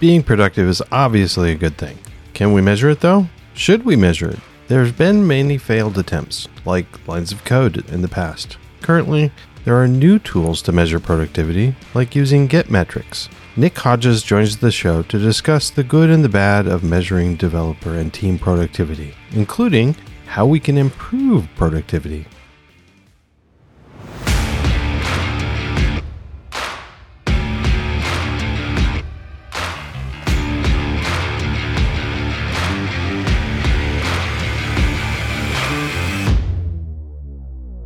[0.00, 1.98] Being productive is obviously a good thing.
[2.32, 3.26] Can we measure it though?
[3.52, 4.38] Should we measure it?
[4.66, 8.56] There's been many failed attempts, like lines of code in the past.
[8.80, 9.30] Currently,
[9.66, 13.28] there are new tools to measure productivity, like using Git metrics.
[13.56, 17.94] Nick Hodges joins the show to discuss the good and the bad of measuring developer
[17.94, 19.94] and team productivity, including
[20.24, 22.24] how we can improve productivity.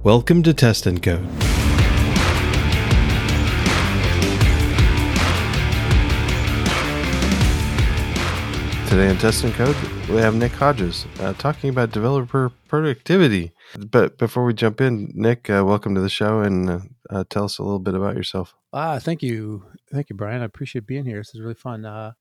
[0.05, 1.27] Welcome to Test and Code.
[8.87, 9.75] Today on Test and Code,
[10.11, 13.53] we have Nick Hodges uh, talking about developer productivity.
[13.79, 17.45] But before we jump in, Nick, uh, welcome to the show and uh, uh tell
[17.45, 18.55] us a little bit about yourself.
[18.75, 20.43] Ah, thank you, thank you, Brian.
[20.43, 21.21] I appreciate being here.
[21.21, 21.87] This is really fun.
[21.87, 22.13] Uh,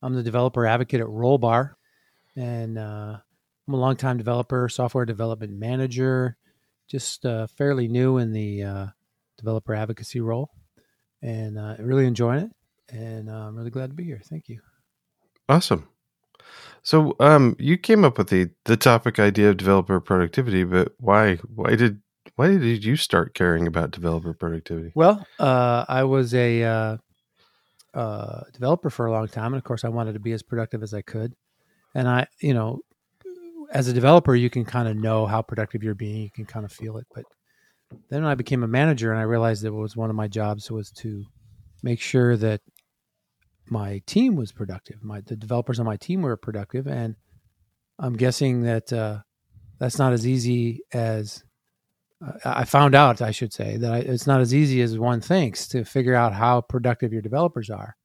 [0.00, 1.74] I'm the developer advocate at Rollbar,
[2.36, 3.18] and uh,
[3.68, 6.38] I'm a longtime developer, software development manager,
[6.88, 7.24] just
[7.56, 8.92] fairly new in the
[9.36, 10.50] developer advocacy role,
[11.22, 12.50] and really enjoying it.
[12.90, 14.20] And I'm really glad to be here.
[14.24, 14.60] Thank you.
[15.48, 15.88] Awesome.
[16.82, 21.36] So, um, you came up with the the topic idea of developer productivity, but why?
[21.54, 22.00] Why did
[22.36, 24.92] why did you start caring about developer productivity?
[24.94, 26.96] Well, uh, I was a uh,
[27.94, 30.82] uh, developer for a long time, and of course, I wanted to be as productive
[30.82, 31.34] as I could.
[31.94, 32.80] And I, you know,
[33.72, 36.22] as a developer, you can kind of know how productive you're being.
[36.22, 37.06] You can kind of feel it.
[37.14, 37.24] But
[38.10, 40.90] then I became a manager, and I realized that was one of my jobs was
[40.92, 41.24] to
[41.82, 42.60] make sure that
[43.70, 45.02] my team was productive.
[45.02, 47.16] My the developers on my team were productive, and
[47.98, 49.18] I'm guessing that uh,
[49.78, 51.42] that's not as easy as
[52.24, 53.22] uh, I found out.
[53.22, 56.32] I should say that I, it's not as easy as one thinks to figure out
[56.32, 57.96] how productive your developers are.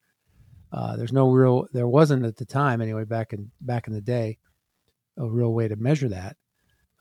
[0.72, 3.06] Uh, there's no real, there wasn't at the time anyway.
[3.06, 4.40] Back in back in the day,
[5.18, 6.38] a real way to measure that.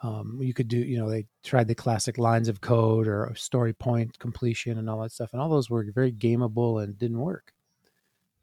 [0.03, 3.73] Um, you could do, you know, they tried the classic lines of code or story
[3.73, 7.53] point completion and all that stuff, and all those were very gameable and didn't work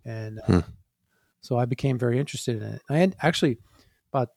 [0.05, 0.71] and uh, hmm.
[1.41, 2.81] so I became very interested in it.
[2.89, 3.57] I had actually
[4.11, 4.29] about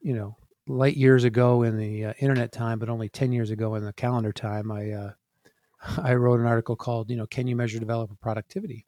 [0.00, 3.74] you know light years ago in the uh, internet time, but only ten years ago
[3.74, 5.12] in the calendar time, I uh,
[5.98, 8.86] I wrote an article called you know Can you measure developer productivity?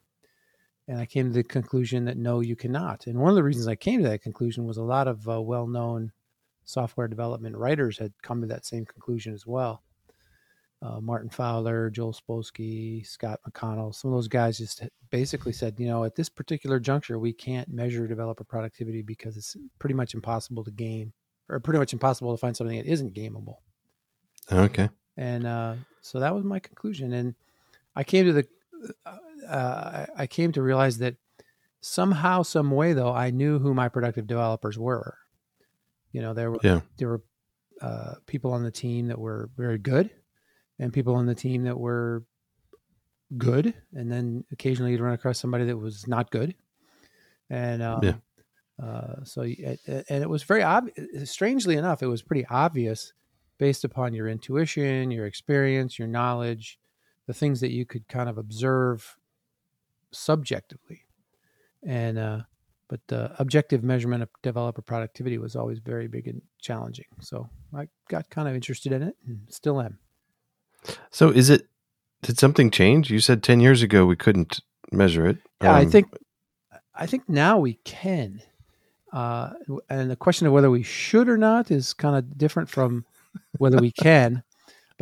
[0.93, 3.07] And I came to the conclusion that no, you cannot.
[3.07, 5.41] And one of the reasons I came to that conclusion was a lot of uh,
[5.41, 6.13] well-known
[6.65, 9.83] software development writers had come to that same conclusion as well
[10.83, 15.87] uh, Martin Fowler, Joel Spolsky, Scott McConnell, some of those guys just basically said, you
[15.87, 20.65] know, at this particular juncture, we can't measure developer productivity because it's pretty much impossible
[20.65, 21.13] to game
[21.49, 23.57] or pretty much impossible to find something that isn't gameable.
[24.51, 24.89] Okay.
[25.17, 27.13] And uh, so that was my conclusion.
[27.13, 27.35] And
[27.95, 28.47] I came to the,
[29.49, 31.17] uh, I came to realize that
[31.81, 35.19] somehow, some way, though, I knew who my productive developers were.
[36.13, 36.81] You know, there were yeah.
[36.99, 37.23] there were
[37.81, 40.11] uh, people on the team that were very good
[40.79, 42.25] and people on the team that were
[43.37, 46.55] good, and then occasionally you'd run across somebody that was not good,
[47.51, 48.15] and um, yeah.
[48.83, 51.31] Uh, so and it was very obvious.
[51.31, 53.13] Strangely enough, it was pretty obvious
[53.59, 56.79] based upon your intuition, your experience, your knowledge,
[57.27, 59.17] the things that you could kind of observe
[60.11, 61.05] subjectively,
[61.85, 62.41] and uh,
[62.89, 67.07] but the objective measurement of developer productivity was always very big and challenging.
[67.21, 69.99] So I got kind of interested in it and still am.
[71.11, 71.69] So is it
[72.23, 73.11] did something change?
[73.11, 75.39] You said 10 years ago we couldn't measure it.
[75.63, 76.07] Yeah, um, I think
[76.95, 78.43] I think now we can.
[79.13, 79.53] Uh,
[79.89, 83.05] and the question of whether we should or not is kind of different from
[83.59, 84.43] whether we can.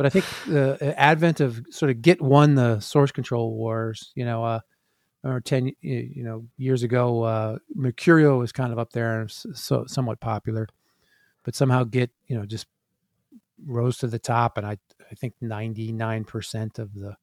[0.01, 4.11] But I think the advent of sort of Git won the source control wars.
[4.15, 4.59] You know, uh,
[5.23, 9.85] or ten you know years ago, uh, Mercurial was kind of up there and so
[9.85, 10.67] somewhat popular,
[11.43, 12.65] but somehow Git you know just
[13.63, 14.79] rose to the top, and I
[15.11, 17.15] I think ninety nine percent of the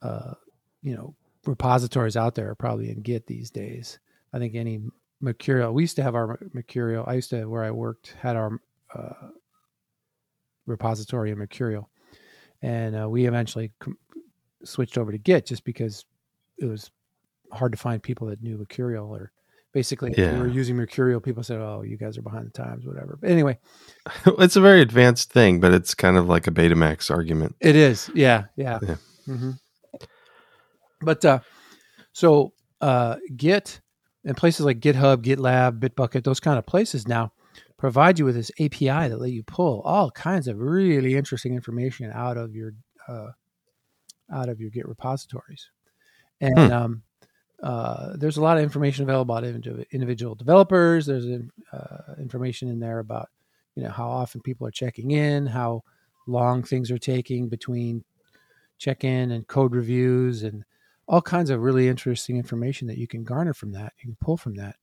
[0.00, 0.32] uh,
[0.82, 1.14] you know
[1.44, 3.98] repositories out there are probably in Git these days.
[4.32, 4.80] I think any
[5.20, 5.74] Mercurial.
[5.74, 7.04] We used to have our Mercurial.
[7.06, 8.58] I used to where I worked had our
[8.94, 9.28] uh,
[10.68, 11.88] repository in Mercurial,
[12.62, 13.98] and uh, we eventually com-
[14.64, 16.04] switched over to Git just because
[16.58, 16.90] it was
[17.52, 19.32] hard to find people that knew Mercurial or
[19.72, 20.32] basically yeah.
[20.32, 23.18] we were using mercurial people said oh you guys are behind the times whatever.
[23.20, 23.58] But anyway.
[24.38, 27.56] It's a very advanced thing but it's kind of like a betamax argument.
[27.60, 28.10] It is.
[28.14, 28.44] Yeah.
[28.56, 28.96] Yeah, yeah.
[29.28, 29.50] Mm-hmm.
[31.02, 31.40] but uh
[32.12, 33.80] so uh git
[34.24, 37.32] and places like github gitlab bitbucket those kind of places now
[37.76, 42.10] provide you with this api that let you pull all kinds of really interesting information
[42.12, 42.72] out of your
[43.08, 43.28] uh
[44.32, 45.70] out of your git repositories
[46.40, 46.72] and hmm.
[46.72, 47.02] um
[47.62, 51.06] uh, there's a lot of information available about individual developers.
[51.06, 51.26] There's
[51.72, 53.28] uh, information in there about
[53.74, 55.82] you know how often people are checking in, how
[56.26, 58.04] long things are taking between
[58.78, 60.64] check-in and code reviews, and
[61.08, 63.92] all kinds of really interesting information that you can garner from that.
[63.98, 64.76] You can pull from that,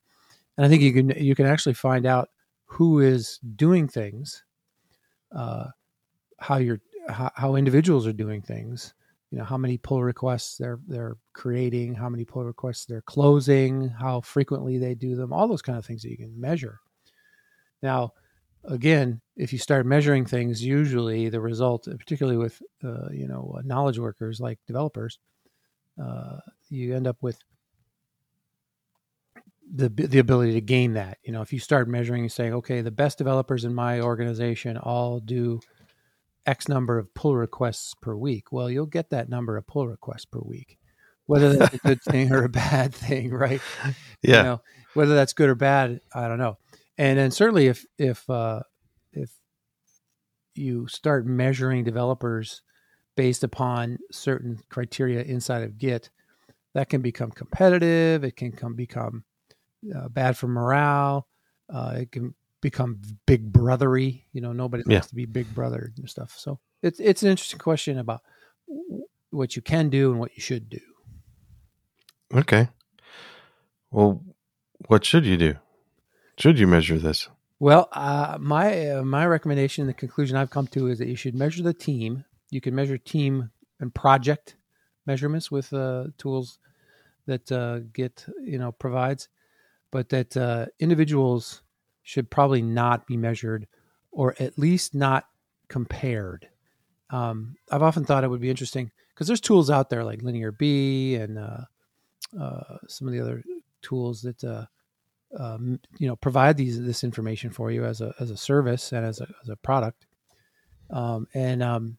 [0.57, 2.29] and I think you can you can actually find out
[2.65, 4.43] who is doing things,
[5.35, 5.67] uh,
[6.39, 8.93] how you're how, how individuals are doing things
[9.31, 13.89] you know how many pull requests they're they're creating how many pull requests they're closing
[13.89, 16.79] how frequently they do them all those kind of things that you can measure.
[17.81, 18.13] Now
[18.63, 23.99] again if you start measuring things usually the result particularly with uh, you know knowledge
[23.99, 25.19] workers like developers
[26.01, 26.37] uh,
[26.69, 27.37] you end up with
[29.75, 32.81] the the ability to gain that you know if you start measuring and saying okay
[32.81, 35.59] the best developers in my organization all do
[36.45, 38.51] X number of pull requests per week.
[38.51, 40.77] Well, you'll get that number of pull requests per week,
[41.25, 43.61] whether that's a good thing or a bad thing, right?
[44.21, 44.37] Yeah.
[44.37, 44.61] You know,
[44.95, 46.57] whether that's good or bad, I don't know.
[46.97, 48.61] And then certainly if if uh,
[49.13, 49.29] if
[50.55, 52.63] you start measuring developers
[53.15, 56.09] based upon certain criteria inside of Git,
[56.73, 58.23] that can become competitive.
[58.23, 59.25] It can come become
[59.93, 61.27] uh, bad for morale.
[61.69, 64.23] Uh, it can become big brothery.
[64.31, 64.97] You know, nobody yeah.
[64.97, 66.35] likes to be big brother and stuff.
[66.37, 68.21] So it's it's an interesting question about
[69.31, 70.79] what you can do and what you should do.
[72.33, 72.69] Okay.
[73.91, 74.23] Well,
[74.87, 75.55] what should you do?
[76.37, 77.29] Should you measure this?
[77.59, 81.35] Well, uh, my uh, my recommendation, the conclusion I've come to is that you should
[81.35, 82.25] measure the team.
[82.51, 84.55] You can measure team and project
[85.05, 86.59] measurements with uh, tools
[87.27, 89.29] that uh, Git you know provides,
[89.95, 91.61] but that uh, individuals
[92.03, 93.65] should probably not be measured
[94.11, 95.23] or at least not
[95.69, 96.49] compared.
[97.11, 101.21] Um, I've often thought it would be interesting because there's tools out there like LinearB
[101.21, 101.61] and uh,
[102.37, 103.41] uh, some of the other
[103.81, 104.65] tools that uh,
[105.39, 109.05] um, you know provide these this information for you as a as a service and
[109.05, 110.07] as a as a product.
[110.89, 111.97] Um, and um,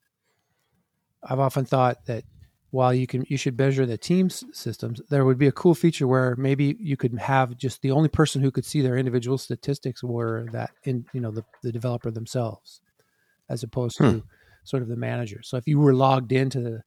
[1.23, 2.25] I've often thought that
[2.71, 6.07] while you can you should measure the team's systems there would be a cool feature
[6.07, 10.03] where maybe you could have just the only person who could see their individual statistics
[10.03, 12.81] were that in you know the, the developer themselves
[13.49, 14.05] as opposed hmm.
[14.05, 14.23] to
[14.65, 15.43] sort of the manager.
[15.43, 16.83] So if you were logged into the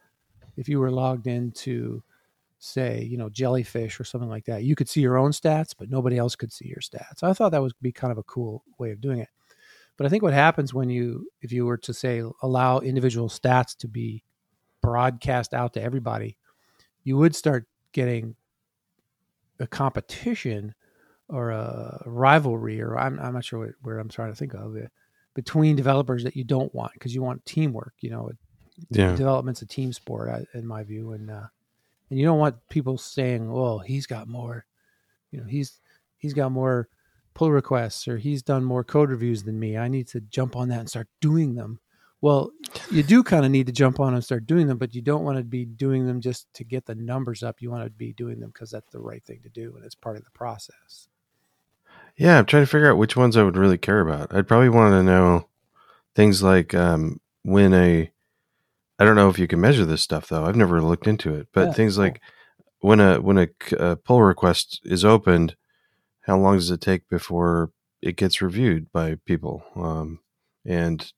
[0.57, 2.03] if you were logged into
[2.59, 5.89] say you know jellyfish or something like that you could see your own stats but
[5.89, 7.23] nobody else could see your stats.
[7.23, 9.29] I thought that would be kind of a cool way of doing it.
[9.95, 13.75] But i think what happens when you if you were to say allow individual stats
[13.77, 14.23] to be
[14.81, 16.37] broadcast out to everybody,
[17.03, 18.35] you would start getting
[19.59, 20.73] a competition
[21.27, 24.75] or a rivalry, or I'm, I'm not sure what where I'm trying to think of
[24.75, 24.91] it,
[25.35, 27.93] between developers that you don't want because you want teamwork.
[27.99, 28.31] You know,
[28.89, 29.15] yeah.
[29.15, 31.47] development's a team sport in my view, and uh,
[32.09, 34.65] and you don't want people saying, "Well, he's got more,"
[35.31, 35.79] you know, he's
[36.17, 36.89] he's got more
[37.33, 39.77] pull requests or he's done more code reviews than me.
[39.77, 41.79] I need to jump on that and start doing them
[42.21, 42.51] well,
[42.91, 45.23] you do kind of need to jump on and start doing them, but you don't
[45.23, 47.61] want to be doing them just to get the numbers up.
[47.61, 49.95] You want to be doing them because that's the right thing to do and it's
[49.95, 51.07] part of the process.
[52.17, 54.35] Yeah, I'm trying to figure out which ones I would really care about.
[54.35, 55.47] I'd probably want to know
[56.15, 58.11] things like um, when a
[58.99, 60.45] I don't know if you can measure this stuff though.
[60.45, 62.03] I've never looked into it, but yeah, things cool.
[62.03, 62.21] like
[62.81, 65.55] when a when a, a pull request is opened,
[66.21, 67.71] how long does it take before
[68.01, 69.63] it gets reviewed by people?
[69.77, 70.19] Um,
[70.65, 71.11] and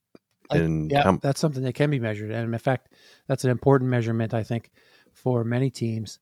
[0.60, 2.30] and yeah, that's something that can be measured.
[2.30, 2.92] And in fact,
[3.26, 4.70] that's an important measurement, I think,
[5.12, 6.18] for many teams.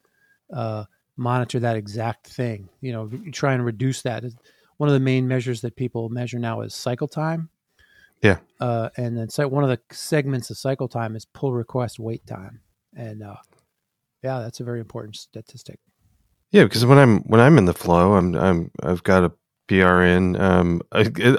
[0.52, 0.84] Uh,
[1.16, 2.68] monitor that exact thing.
[2.80, 4.25] You know, try and reduce that.
[4.78, 7.50] One of the main measures that people measure now is cycle time.
[8.22, 8.38] Yeah.
[8.58, 12.26] Uh, and then so one of the segments of cycle time is pull request wait
[12.26, 12.60] time.
[12.96, 13.37] And uh,
[14.22, 15.78] yeah, that's a very important statistic.
[16.50, 19.32] Yeah, because when I'm when I'm in the flow, I'm I'm I've got a
[19.70, 20.82] PRN um,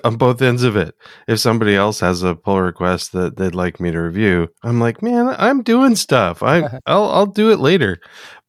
[0.05, 0.95] on both ends of it.
[1.27, 5.01] If somebody else has a pull request that they'd like me to review, I'm like,
[5.01, 6.41] man, I'm doing stuff.
[6.41, 7.99] I I'll I'll do it later.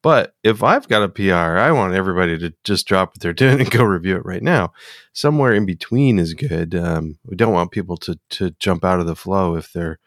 [0.01, 3.59] But if I've got a PR, I want everybody to just drop what they're doing
[3.59, 4.71] and go review it right now.
[5.11, 6.73] Somewhere in between is good.
[6.75, 9.99] Um, we don't want people to to jump out of the flow if they're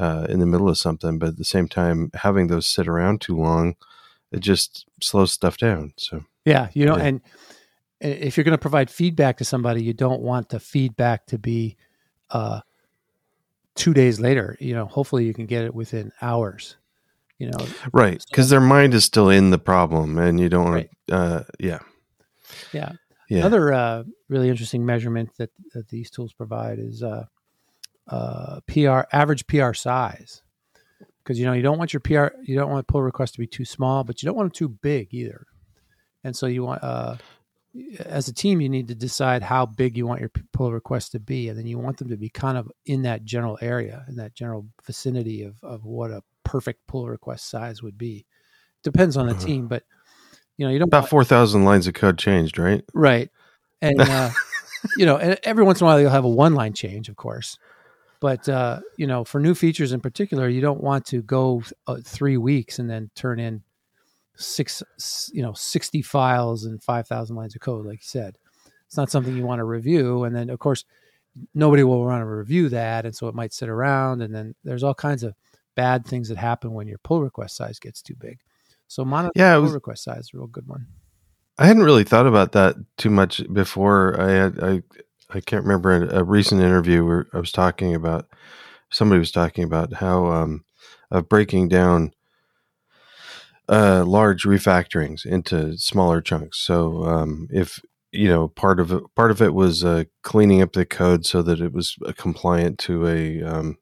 [0.00, 3.20] uh, in the middle of something, but at the same time, having those sit around
[3.20, 3.76] too long,
[4.32, 5.92] it just slows stuff down.
[5.96, 7.04] So yeah, you know, yeah.
[7.04, 7.20] and
[8.02, 11.76] if you're going to provide feedback to somebody, you don't want the feedback to be
[12.30, 12.60] uh,
[13.74, 14.56] two days later.
[14.60, 16.76] You know, hopefully you can get it within hours.
[17.38, 18.24] You know, right?
[18.30, 20.90] Because so, their mind is still in the problem, and you don't want right.
[21.08, 21.14] to.
[21.14, 21.80] Uh, yeah,
[22.72, 22.92] yeah.
[23.32, 23.38] Yeah.
[23.38, 27.24] Another uh, really interesting measurement that, that these tools provide is uh,
[28.06, 30.42] uh, PR average PR size,
[31.24, 33.46] because you know you don't want your PR you don't want pull request to be
[33.46, 35.46] too small, but you don't want them too big either.
[36.24, 37.16] and so you want uh,
[38.00, 41.18] as a team you need to decide how big you want your pull requests to
[41.18, 44.16] be and then you want them to be kind of in that general area in
[44.16, 48.26] that general vicinity of, of what a perfect pull request size would be
[48.82, 49.46] depends on the uh-huh.
[49.46, 49.84] team but
[50.58, 53.30] you know you don't about 4000 lines of code changed right right
[53.80, 54.30] and uh,
[54.98, 57.16] you know and every once in a while you'll have a one line change of
[57.16, 57.58] course
[58.20, 61.96] but uh, you know for new features in particular you don't want to go uh,
[62.04, 63.62] three weeks and then turn in
[64.42, 64.82] six,
[65.32, 68.38] you know, 60 files and 5,000 lines of code, like you said.
[68.86, 70.24] It's not something you want to review.
[70.24, 70.84] And then, of course,
[71.54, 73.06] nobody will want to review that.
[73.06, 74.22] And so it might sit around.
[74.22, 75.34] And then there's all kinds of
[75.74, 78.38] bad things that happen when your pull request size gets too big.
[78.88, 80.86] So monitor yeah, pull was, request size is a real good one.
[81.58, 84.20] I hadn't really thought about that too much before.
[84.20, 84.82] I had, I,
[85.30, 88.28] I can't remember a, a recent interview where I was talking about,
[88.90, 90.64] somebody was talking about how, um,
[91.10, 92.12] of breaking down
[93.68, 96.58] uh, large refactorings into smaller chunks.
[96.58, 100.72] So um, if you know part of it, part of it was uh, cleaning up
[100.72, 103.78] the code so that it was uh, compliant to a um,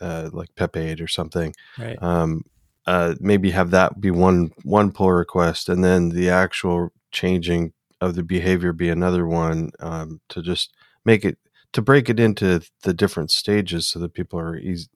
[0.00, 1.54] uh, like PEP 8 or something.
[1.78, 2.00] Right.
[2.02, 2.42] Um,
[2.86, 8.16] uh, maybe have that be one one pull request, and then the actual changing of
[8.16, 10.74] the behavior be another one um, to just
[11.04, 11.38] make it
[11.72, 14.88] to break it into the different stages so that people are easy,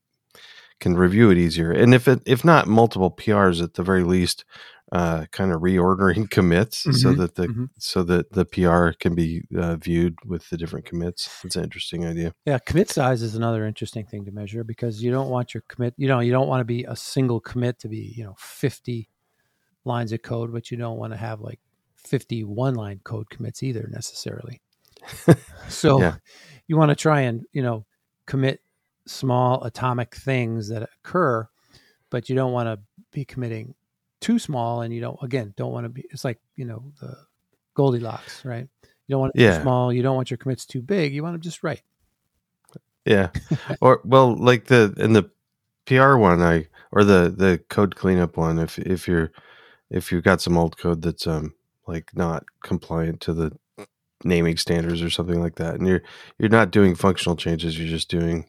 [0.81, 1.71] can review it easier.
[1.71, 4.45] And if it if not multiple PRs at the very least,
[4.93, 6.93] uh, kind of reordering commits mm-hmm.
[6.93, 7.65] so that the mm-hmm.
[7.79, 11.29] so that the PR can be uh, viewed with the different commits.
[11.45, 12.33] It's an interesting idea.
[12.45, 15.95] Yeah, commit size is another interesting thing to measure because you don't want your commit.
[15.97, 19.09] You know, you don't want to be a single commit to be you know fifty
[19.85, 21.61] lines of code, but you don't want to have like
[21.97, 24.63] fifty one line code commits either necessarily.
[25.69, 26.17] so yeah.
[26.69, 27.85] you want to try and you know
[28.27, 28.61] commit
[29.07, 31.49] small atomic things that occur,
[32.11, 32.79] but you don't want to
[33.13, 33.75] be committing
[34.21, 36.05] too small, and you don't again don't want to be.
[36.11, 37.17] It's like you know the
[37.75, 38.69] Goldilocks, right?
[38.83, 39.57] You don't want it yeah.
[39.57, 39.93] too small.
[39.93, 41.15] You don't want your commits too big.
[41.15, 41.83] You want them just right.
[43.05, 43.31] Yeah,
[43.81, 45.31] or well, like the in the
[45.87, 48.59] PR one, I or the the code cleanup one.
[48.59, 49.31] If if you're
[49.91, 51.55] if you've got some old code that's um
[51.87, 53.53] like not compliant to the
[54.25, 56.03] naming standards or something like that, and you're
[56.39, 58.47] you're not doing functional changes, you're just doing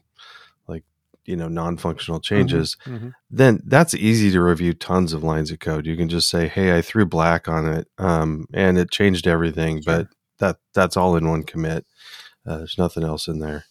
[1.28, 3.08] you know non-functional mm-hmm, changes mm-hmm, mm-hmm.
[3.30, 6.76] then that's easy to review tons of lines of code you can just say hey
[6.76, 9.98] i threw black on it um, and it changed everything sure.
[9.98, 10.08] but
[10.38, 11.84] that that's all in one commit
[12.46, 13.66] uh, there's nothing else in there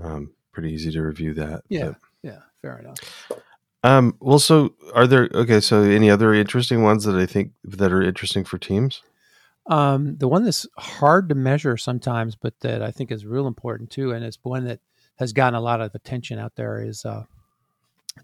[0.00, 1.96] um, pretty easy to review that yeah but.
[2.22, 3.30] yeah fair enough
[3.84, 7.92] um, well so are there okay so any other interesting ones that i think that
[7.92, 9.02] are interesting for teams
[9.66, 13.90] um, the one that's hard to measure sometimes but that i think is real important
[13.90, 14.80] too and it's one that
[15.18, 17.24] has gotten a lot of attention out there is uh,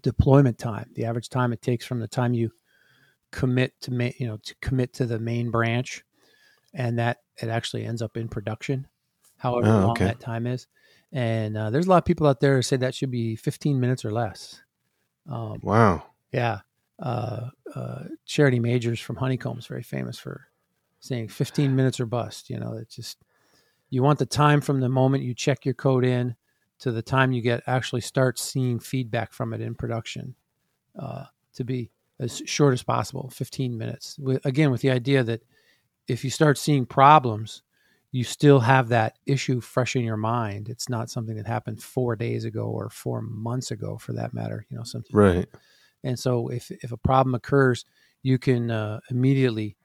[0.01, 0.89] deployment time.
[0.93, 2.51] The average time it takes from the time you
[3.31, 6.03] commit to ma- you know to commit to the main branch,
[6.73, 8.87] and that it actually ends up in production.
[9.37, 10.67] However oh, long that time is,
[11.11, 13.79] and uh, there's a lot of people out there who say that should be 15
[13.79, 14.61] minutes or less.
[15.29, 16.03] Um, wow.
[16.31, 16.59] Yeah.
[17.01, 20.47] Uh, uh, Charity Majors from Honeycomb is very famous for
[21.01, 22.49] saying 15 minutes or bust.
[22.49, 23.17] You know, it's just
[23.89, 26.35] you want the time from the moment you check your code in
[26.85, 30.35] to the time you get actually start seeing feedback from it in production
[30.99, 31.23] uh,
[31.55, 31.89] to be
[32.19, 34.19] as short as possible 15 minutes.
[34.19, 35.41] With, again with the idea that
[36.07, 37.63] if you start seeing problems
[38.11, 40.69] you still have that issue fresh in your mind.
[40.69, 44.67] It's not something that happened four days ago or four months ago for that matter
[44.69, 45.47] you know something right.
[46.03, 47.83] And so if if a problem occurs
[48.21, 49.75] you can uh, immediately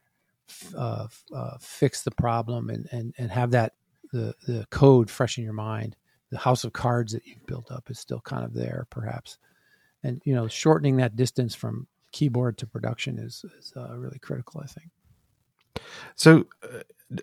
[0.77, 3.73] uh, uh, fix the problem and, and and have that
[4.13, 5.97] the the code fresh in your mind
[6.31, 9.39] the house of cards that you've built up is still kind of there, perhaps.
[10.03, 14.61] And you know, shortening that distance from keyboard to production is is uh, really critical,
[14.63, 14.91] I think.
[16.15, 17.19] So, uh,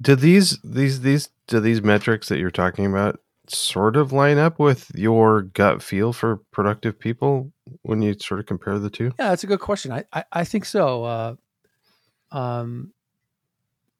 [0.00, 4.58] do these these these do these metrics that you're talking about sort of line up
[4.58, 7.50] with your gut feel for productive people
[7.82, 9.12] when you sort of compare the two?
[9.18, 9.92] Yeah, that's a good question.
[9.92, 11.04] I I, I think so.
[11.04, 11.34] Uh,
[12.30, 12.92] um,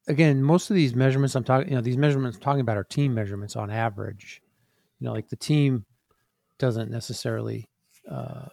[0.06, 2.84] again, most of these measurements I'm talking, you know, these measurements I'm talking about are
[2.84, 4.42] team measurements on average
[4.98, 5.84] you know, like the team
[6.58, 7.68] doesn't necessarily,
[8.10, 8.46] uh,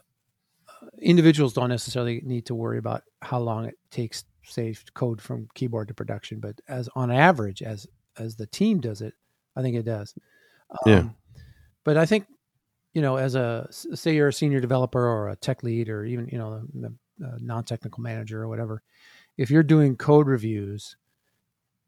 [0.99, 5.87] individuals don't necessarily need to worry about how long it takes, say, code from keyboard
[5.87, 6.39] to production.
[6.39, 7.87] But as on average, as
[8.17, 9.13] as the team does it,
[9.55, 10.13] I think it does.
[10.71, 11.03] Um, yeah.
[11.83, 12.27] But I think,
[12.93, 16.27] you know, as a say you're a senior developer or a tech lead or even
[16.31, 16.63] you know
[17.21, 18.81] a non-technical manager or whatever,
[19.37, 20.95] if you're doing code reviews,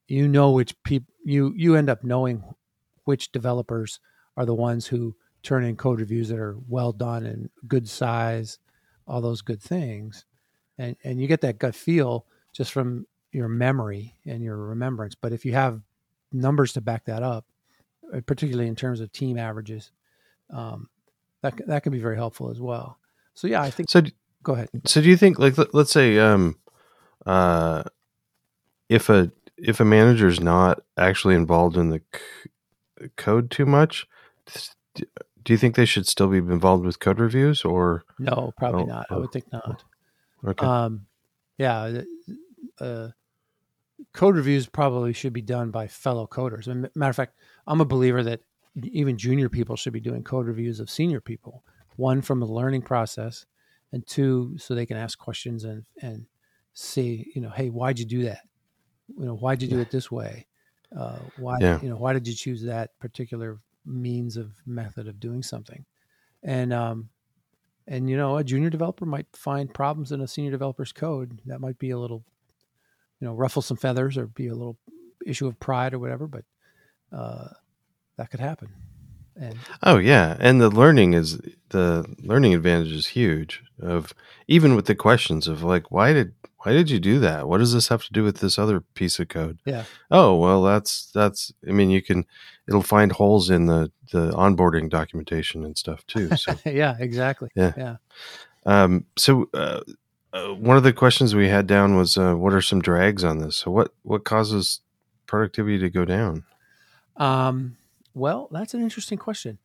[0.08, 2.44] you know which people you you end up knowing
[3.06, 4.00] which developers
[4.38, 8.60] are the ones who turn in code reviews that are well done and good size,
[9.08, 10.26] all those good things.
[10.78, 15.16] And and you get that gut feel just from your memory and your remembrance.
[15.16, 15.82] But if you have
[16.32, 17.46] numbers to back that up,
[18.14, 19.92] uh, particularly in terms of team averages,
[20.52, 20.90] um,
[21.42, 23.00] that that can be very helpful as well.
[23.34, 23.90] So yeah, I think.
[23.90, 24.04] So
[24.44, 24.70] go ahead.
[24.86, 26.58] So do you think like let, us say um,
[27.26, 27.84] uh,
[28.90, 34.08] if a if a manager is not actually involved in the c- code too much,
[34.96, 38.54] do you think they should still be involved with code reviews or no?
[38.58, 39.08] Probably oh, not.
[39.10, 39.84] Oh, I would think not.
[40.46, 40.66] Okay.
[40.66, 41.08] Um,
[41.58, 42.02] yeah,
[42.80, 43.10] uh,
[44.14, 46.68] code reviews probably should be done by fellow coders.
[46.96, 48.42] matter of fact, I'm a believer that
[48.84, 51.64] even junior people should be doing code reviews of senior people.
[51.96, 53.46] One from the learning process,
[53.92, 56.26] and two so they can ask questions and and
[56.74, 58.42] say, you know, hey, why'd you do that?
[59.18, 60.46] You know, why'd you do it this way?
[60.96, 61.82] Uh, why yeah.
[61.82, 65.86] you know why did you choose that particular means of method of doing something?
[66.44, 67.10] And um,
[67.88, 71.62] and you know, a junior developer might find problems in a senior developer's code that
[71.62, 72.24] might be a little,
[73.20, 74.78] you know, ruffle some feathers or be a little
[75.26, 76.44] issue of pride or whatever, but
[77.12, 77.48] uh,
[78.18, 78.70] that could happen.
[79.36, 81.40] And oh yeah, and the learning is
[81.70, 83.64] the learning advantage is huge.
[83.80, 84.14] Of
[84.48, 86.34] even with the questions of like, why did
[86.68, 87.48] why did you do that?
[87.48, 89.58] What does this have to do with this other piece of code?
[89.64, 89.86] Yeah.
[90.12, 91.54] Oh well, that's that's.
[91.66, 92.26] I mean, you can
[92.68, 96.36] it'll find holes in the the onboarding documentation and stuff too.
[96.36, 97.52] So yeah, exactly.
[97.56, 97.72] Yeah.
[97.78, 97.96] Yeah.
[98.66, 99.80] Um, so uh,
[100.34, 103.40] uh, one of the questions we had down was, uh, what are some drags on
[103.40, 103.56] this?
[103.56, 104.82] So what what causes
[105.26, 106.44] productivity to go down?
[107.16, 107.78] Um
[108.14, 109.58] well, that's an interesting question.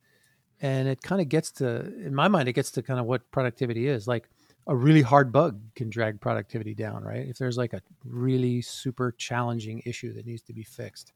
[0.61, 3.29] And it kind of gets to, in my mind, it gets to kind of what
[3.31, 4.07] productivity is.
[4.07, 4.29] Like
[4.67, 7.27] a really hard bug can drag productivity down, right?
[7.27, 11.13] If there's like a really super challenging issue that needs to be fixed,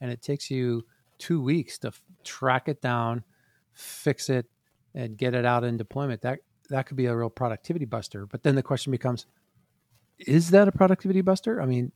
[0.00, 0.84] and it takes you
[1.18, 3.24] two weeks to f- track it down,
[3.72, 4.46] fix it,
[4.94, 6.40] and get it out in deployment, that
[6.70, 8.26] that could be a real productivity buster.
[8.26, 9.26] But then the question becomes,
[10.18, 11.60] is that a productivity buster?
[11.60, 11.92] I mean,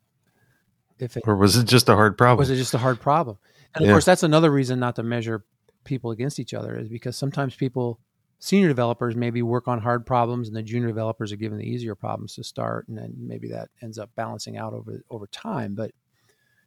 [0.99, 2.39] if it, or was it just a hard problem?
[2.39, 3.39] Was it just a hard problem?
[3.75, 3.95] And of yeah.
[3.95, 5.45] course, that's another reason not to measure
[5.85, 7.99] people against each other is because sometimes people,
[8.43, 11.95] senior developers, maybe work on hard problems, and the junior developers are given the easier
[11.95, 15.77] problems to start, and then maybe that ends up balancing out over over time.
[15.77, 15.93] But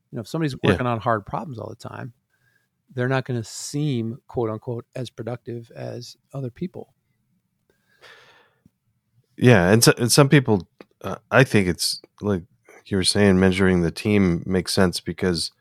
[0.10, 0.94] you know, if somebody's working yeah.
[0.94, 2.14] on hard problems all the time,
[2.94, 6.94] they're not going to seem quote unquote as productive as other people.
[9.38, 10.70] Yeah, and, so, and some people,
[11.02, 12.44] uh, I think it's like
[12.86, 15.52] you were saying, measuring the team makes sense because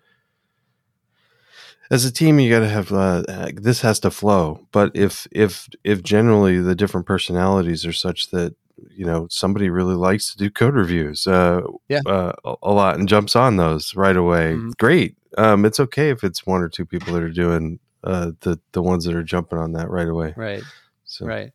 [1.91, 3.23] as a team you got to have uh,
[3.55, 8.55] this has to flow but if if if generally the different personalities are such that
[8.91, 12.01] you know somebody really likes to do code reviews uh, yeah.
[12.07, 14.71] Uh, a lot and jumps on those right away mm-hmm.
[14.79, 18.59] great um, it's okay if it's one or two people that are doing uh, the
[18.73, 20.63] the ones that are jumping on that right away right
[21.05, 21.27] so.
[21.27, 21.53] right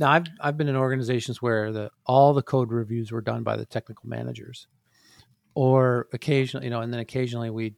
[0.00, 3.56] now i've i've been in organizations where the all the code reviews were done by
[3.56, 4.66] the technical managers
[5.54, 7.74] or occasionally you know and then occasionally we'd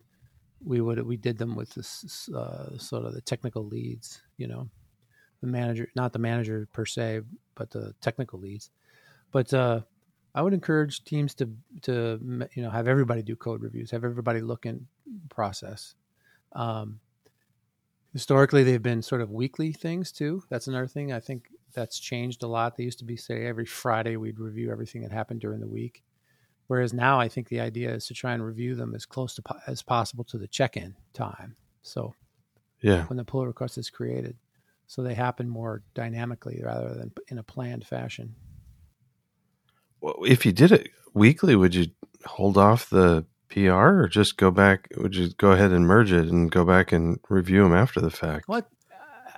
[0.64, 4.68] we would we did them with this uh, sort of the technical leads, you know,
[5.40, 7.21] the manager, not the manager per se,
[7.55, 8.71] but the technical leads.
[9.31, 9.81] But uh,
[10.35, 11.51] I would encourage teams to
[11.83, 14.87] to you know have everybody do code reviews, have everybody look in
[15.29, 15.94] process.
[16.53, 17.01] Um,
[18.12, 20.42] historically, they've been sort of weekly things too.
[20.51, 21.12] That's another thing.
[21.12, 22.77] I think that's changed a lot.
[22.77, 26.03] They used to be say every Friday we'd review everything that happened during the week.
[26.68, 29.42] Whereas now, I think the idea is to try and review them as close to
[29.42, 31.57] po- as possible to the check-in time.
[31.83, 32.14] So,
[32.81, 34.37] yeah, when the pull request is created,
[34.87, 38.35] so they happen more dynamically rather than in a planned fashion.
[40.00, 41.87] Well, if you did it weekly, would you
[42.24, 44.88] hold off the PR or just go back?
[44.96, 48.11] Would you go ahead and merge it and go back and review them after the
[48.11, 48.46] fact?
[48.46, 48.68] What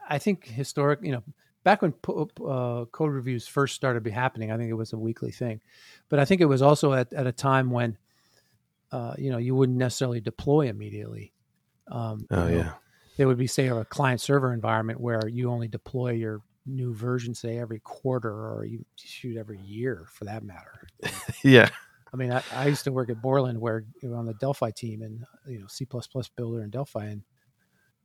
[0.08, 1.22] I think historic, you know,
[1.64, 5.30] back when uh, code reviews first started be happening, I think it was a weekly
[5.30, 5.60] thing.
[6.08, 7.98] But I think it was also at, at a time when,
[8.92, 11.32] uh, you know, you wouldn't necessarily deploy immediately.
[11.90, 12.72] Um, oh you know, yeah.
[13.16, 17.34] There would be say a client server environment where you only deploy your new version
[17.34, 20.86] say every quarter or you shoot every year for that matter.
[21.44, 21.68] yeah.
[22.12, 24.70] I mean, I, I, used to work at Borland where you know, on the Delphi
[24.70, 25.86] team and you know C
[26.36, 27.22] builder and Delphi and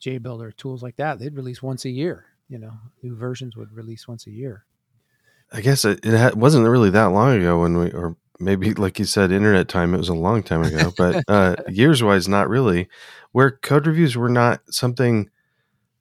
[0.01, 1.19] JBuilder tools like that.
[1.19, 2.25] They'd release once a year.
[2.47, 4.65] You know, new versions would release once a year.
[5.51, 9.05] I guess it, it wasn't really that long ago when we, or maybe like you
[9.05, 9.93] said, internet time.
[9.93, 12.87] It was a long time ago, but uh, years wise, not really.
[13.31, 15.29] Where code reviews were not something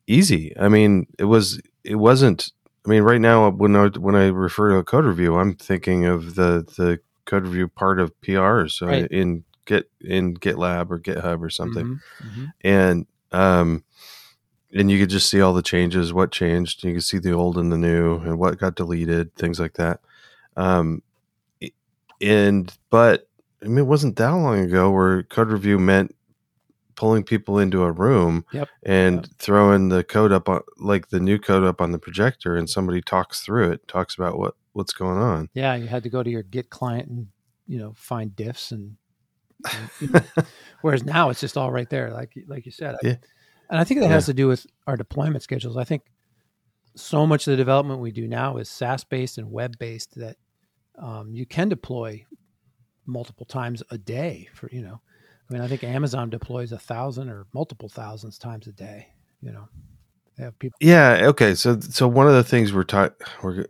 [0.07, 0.57] easy.
[0.59, 1.61] I mean, it was.
[1.83, 2.53] It wasn't.
[2.87, 6.05] I mean, right now when I when I refer to a code review, I'm thinking
[6.05, 9.07] of the the code review part of PRs so right.
[9.11, 12.45] in Git in GitLab or GitHub or something, mm-hmm, mm-hmm.
[12.63, 13.85] and um,
[14.75, 16.83] and you could just see all the changes, what changed.
[16.85, 20.01] You could see the old and the new, and what got deleted, things like that.
[20.57, 21.03] Um,
[22.21, 23.29] and but
[23.63, 26.15] I mean, it wasn't that long ago where code review meant
[26.97, 28.69] pulling people into a room Yep.
[28.85, 29.27] and Yep.
[29.39, 33.01] throwing the code up on like the new code up on the projector and somebody
[33.03, 35.49] talks through it, talks about what what's going on.
[35.55, 37.27] Yeah, you had to go to your Git client and
[37.67, 38.97] you know find diffs and.
[39.65, 40.21] and, you know,
[40.83, 42.95] whereas now it's just all right there, like like you said.
[42.97, 43.17] I- Yeah.
[43.71, 45.77] And I think that has to do with our deployment schedules.
[45.77, 46.03] I think
[46.97, 50.37] so much of the development we do now is SaaS based and web based that
[50.99, 52.25] um, you can deploy
[53.07, 55.01] multiple times a day for you know.
[55.49, 59.09] I mean, I think Amazon deploys a thousand or multiple thousands times a day.
[59.43, 59.69] You know,
[60.37, 60.77] they have people.
[60.81, 61.21] Yeah.
[61.25, 61.55] Okay.
[61.55, 63.67] So so one of the things we're taught we're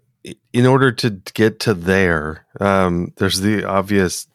[0.53, 4.27] in order to get to there, um, there's the obvious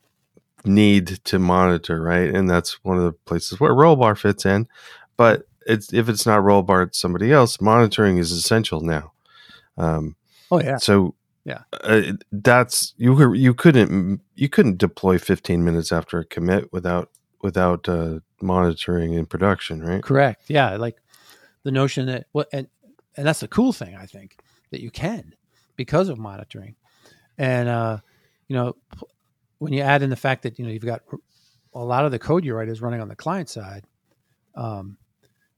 [0.65, 2.29] need to monitor, right?
[2.29, 4.67] And that's one of the places where Rollbar fits in.
[5.17, 7.61] But it's if it's not Rollbar, it's somebody else.
[7.61, 9.13] Monitoring is essential now.
[9.77, 10.15] Um,
[10.51, 11.13] Oh yeah, so
[11.45, 11.61] Yeah.
[11.83, 12.01] uh,
[12.31, 17.09] that's you were you couldn't you couldn't deploy 15 minutes after a commit without
[17.41, 20.01] without uh, monitoring in production, right?
[20.03, 20.43] Correct.
[20.47, 20.97] Yeah, like
[21.63, 22.67] the notion that what and
[23.15, 24.37] and that's the cool thing I think
[24.71, 25.35] that you can
[25.75, 26.75] because of monitoring,
[27.37, 27.97] and uh,
[28.47, 28.75] you know
[29.59, 31.01] when you add in the fact that you know you've got
[31.73, 33.83] a lot of the code you write is running on the client side,
[34.55, 34.97] um,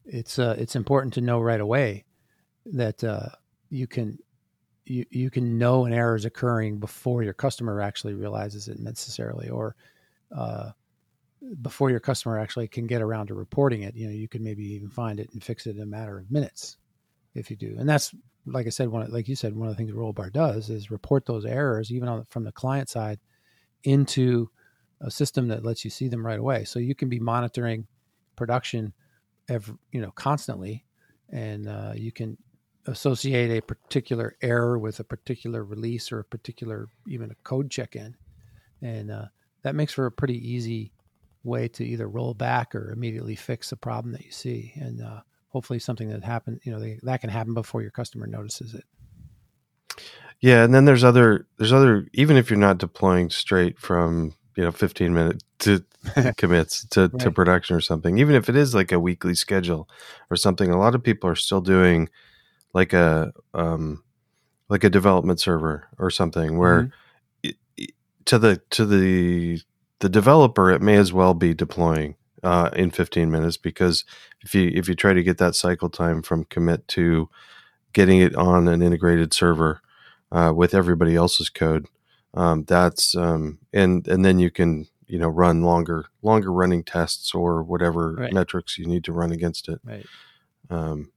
[0.05, 2.05] it's uh, it's important to know right away
[2.65, 3.29] that uh,
[3.69, 4.17] you can
[4.85, 9.49] you you can know an error is occurring before your customer actually realizes it necessarily
[9.49, 9.75] or
[10.35, 10.71] uh,
[11.61, 14.63] before your customer actually can get around to reporting it, you know, you could maybe
[14.63, 16.77] even find it and fix it in a matter of minutes
[17.33, 17.75] if you do.
[17.79, 18.13] And that's
[18.45, 21.25] like I said, one like you said, one of the things Rollbar does is report
[21.25, 23.19] those errors even on from the client side
[23.83, 24.49] into
[25.01, 26.63] a system that lets you see them right away.
[26.63, 27.87] So you can be monitoring
[28.35, 28.93] production
[29.51, 30.85] every, you know, constantly,
[31.29, 32.37] and uh, you can
[32.87, 38.15] associate a particular error with a particular release or a particular even a code check-in,
[38.81, 39.25] and uh,
[39.63, 40.91] that makes for a pretty easy
[41.43, 45.19] way to either roll back or immediately fix a problem that you see and uh,
[45.49, 48.85] hopefully something that happened you know they, that can happen before your customer notices it.
[50.39, 54.63] Yeah, and then there's other there's other even if you're not deploying straight from you
[54.63, 55.83] know 15 minute to
[56.37, 59.87] commits to, to production or something, even if it is like a weekly schedule
[60.29, 62.09] or something, a lot of people are still doing
[62.73, 64.03] like a um
[64.69, 66.91] like a development server or something where Mhm.
[67.43, 67.91] it- it-
[68.25, 69.59] to the to the
[69.99, 74.03] the developer it may as well be deploying uh, in 15 minutes because
[74.41, 77.29] if you if you try to get that cycle time from commit to
[77.93, 79.81] getting it on an integrated server
[80.31, 81.85] uh, with everybody else's code
[82.33, 87.35] um, that's um, and and then you can you know run longer longer running tests
[87.35, 88.33] or whatever Right.
[88.33, 89.79] metrics you need to run against it.
[89.83, 90.05] Right.
[90.69, 91.11] Um,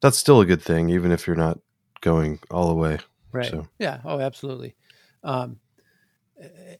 [0.00, 1.58] that's still a good thing even if you're not
[2.00, 2.98] going all the way
[3.32, 3.50] right.
[3.50, 4.00] So- yeah.
[4.04, 4.74] Oh absolutely.
[5.24, 5.58] Um,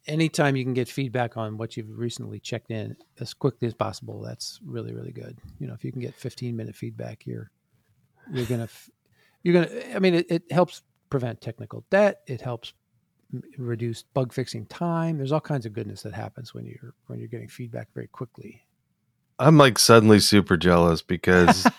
[0.07, 4.21] anytime you can get feedback on what you've recently checked in as quickly as possible
[4.21, 5.39] that's really really good.
[5.59, 7.51] You know if you can get 15 minute feedback you're
[8.33, 8.91] you're gonna f-
[9.43, 12.23] you're gonna i mean it, it helps prevent technical debt.
[12.27, 12.73] It helps
[13.33, 15.17] m- reduce bug fixing time.
[15.19, 18.63] There's all kinds of goodness that happens when you're when you're getting feedback very quickly.
[19.39, 21.67] I'm like suddenly super jealous because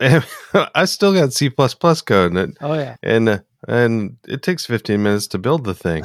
[0.00, 2.96] i still got c++ code and it, oh yeah.
[3.02, 6.04] and uh, and it takes 15 minutes to build the thing.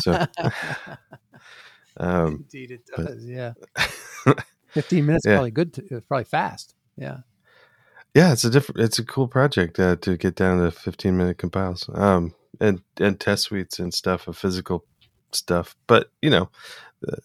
[0.00, 0.26] So
[1.98, 3.52] um indeed it but- does yeah.
[4.68, 5.34] 15 minutes Yeah.
[5.36, 7.18] probably good to, it's probably fast yeah.
[8.14, 11.36] Yeah it's a different it's a cool project uh, to get down to 15 minute
[11.38, 11.90] compiles.
[11.92, 14.84] Um and and test suites and stuff of physical
[15.32, 16.48] stuff but you know
[17.00, 17.18] the,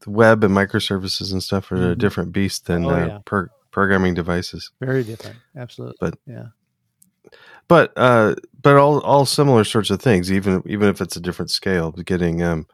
[0.00, 1.98] the web and microservices and stuff are a Mhm.
[1.98, 3.18] different beast than Oh, uh, yeah.
[3.24, 4.70] per, programming devices.
[4.80, 5.36] Very different.
[5.56, 5.96] Absolutely.
[6.00, 6.46] But- yeah.
[7.68, 11.50] but uh but all all similar sorts of things even even if it's a different
[11.50, 12.66] scale getting um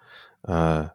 [0.46, 0.88] uh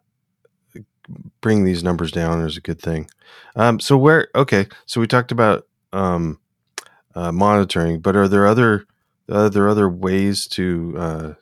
[1.42, 3.10] bring these numbers down is a good thing.
[3.56, 6.40] Um so where okay so we talked about um
[7.16, 8.86] uh, monitoring but are there other
[9.30, 11.34] are there other ways to uh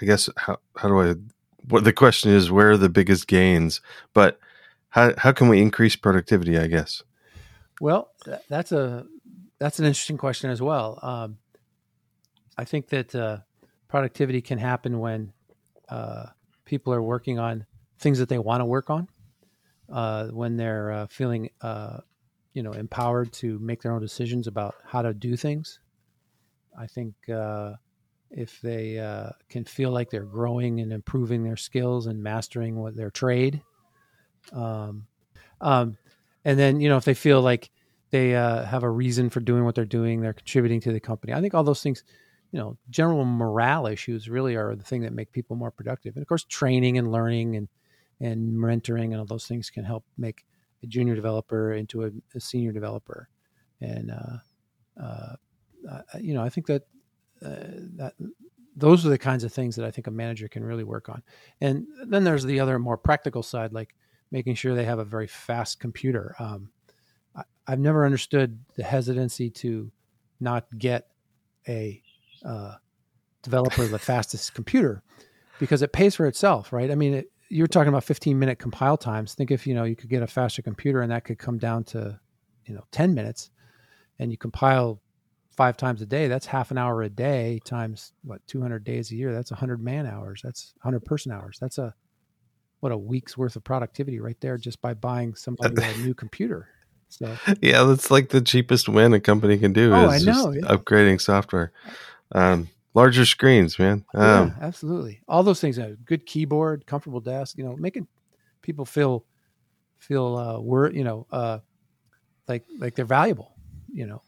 [0.00, 1.14] i guess how how do i
[1.68, 3.80] what the question is where are the biggest gains
[4.12, 4.38] but
[4.90, 7.02] how how can we increase productivity i guess
[7.80, 9.06] Well, th- that's a
[9.58, 10.98] that's an interesting question as well.
[11.02, 11.38] Um,
[12.56, 13.38] I think that uh,
[13.88, 15.32] productivity can happen when
[15.88, 16.26] uh,
[16.64, 17.66] people are working on
[17.98, 19.08] things that they want to work on,
[19.92, 21.98] uh, when they're uh, feeling uh,
[22.52, 25.80] you know empowered to make their own decisions about how to do things.
[26.78, 27.74] I think uh,
[28.30, 32.96] if they uh, can feel like they're growing and improving their skills and mastering what
[32.96, 33.62] their trade,
[34.52, 35.06] um,
[35.60, 35.96] um,
[36.44, 37.70] and then you know if they feel like
[38.10, 41.32] they uh, have a reason for doing what they're doing, they're contributing to the company.
[41.32, 42.04] I think all those things,
[42.52, 46.14] you know, general morale issues really are the thing that make people more productive.
[46.14, 47.68] And of course, training and learning and
[48.20, 50.44] and mentoring and all those things can help make
[50.82, 53.28] a junior developer into a, a senior developer.
[53.80, 55.36] And uh, uh,
[56.20, 56.82] you know, I think that
[57.44, 57.56] uh,
[57.96, 58.14] that
[58.76, 61.22] those are the kinds of things that I think a manager can really work on.
[61.60, 63.94] And then there's the other more practical side, like
[64.30, 66.34] making sure they have a very fast computer.
[66.38, 66.70] Um,
[67.36, 69.92] I, have never understood the hesitancy to
[70.40, 71.08] not get
[71.68, 72.02] a
[72.44, 72.74] uh,
[73.42, 75.02] developer the fastest computer
[75.58, 76.90] because it pays for itself, right?
[76.90, 79.34] I mean, it, you're talking about 15 minute compile times.
[79.34, 81.84] Think if you know you could get a faster computer and that could come down
[81.84, 82.18] to
[82.66, 83.50] you know 10 minutes,
[84.18, 85.00] and you compile
[85.56, 86.28] five times a day.
[86.28, 89.32] That's half an hour a day times what 200 days a year.
[89.32, 90.40] That's 100 man hours.
[90.42, 91.58] That's 100 person hours.
[91.60, 91.94] That's a
[92.80, 96.68] what a week's worth of productivity right there just by buying somebody a new computer.
[97.08, 99.94] So yeah, that's like the cheapest win a company can do.
[99.94, 100.50] Oh, I know.
[100.50, 100.62] Yeah.
[100.62, 101.72] Upgrading software.
[102.32, 104.04] Um, larger screens, man.
[104.14, 105.22] Um, yeah, absolutely.
[105.28, 105.78] All those things.
[105.78, 107.56] A good keyboard, comfortable desk.
[107.56, 108.06] You know, making
[108.60, 109.24] people feel
[109.98, 111.60] feel uh, wor- you know, uh,
[112.48, 113.54] like like they're valuable.
[113.92, 114.22] You know,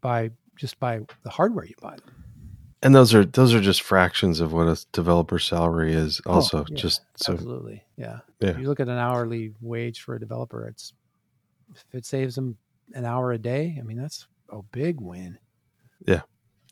[0.00, 2.14] by just by the hardware you buy them.
[2.82, 6.20] And those are those are just fractions of what a developer salary is.
[6.26, 8.18] Oh, also, oh, yeah, just so absolutely, yeah.
[8.40, 8.50] yeah.
[8.50, 10.92] If you look at an hourly wage for a developer, it's
[11.74, 12.56] if it saves them
[12.94, 13.76] an hour a day.
[13.78, 15.38] I mean, that's a big win.
[16.06, 16.22] Yeah.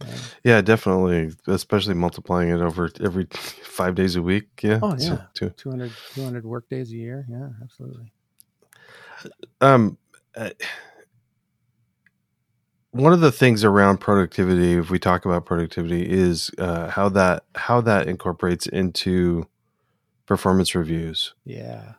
[0.02, 1.32] Yeah, yeah definitely.
[1.46, 4.48] Especially multiplying it over every five days a week.
[4.62, 4.80] Yeah.
[4.82, 5.22] Oh, yeah.
[5.34, 7.26] So, 200, 200 work days a year.
[7.28, 8.12] Yeah, absolutely.
[9.60, 9.96] Um,
[12.94, 17.42] one of the things around productivity, if we talk about productivity, is uh, how that
[17.56, 19.48] how that incorporates into
[20.26, 21.34] performance reviews.
[21.44, 21.94] Yeah.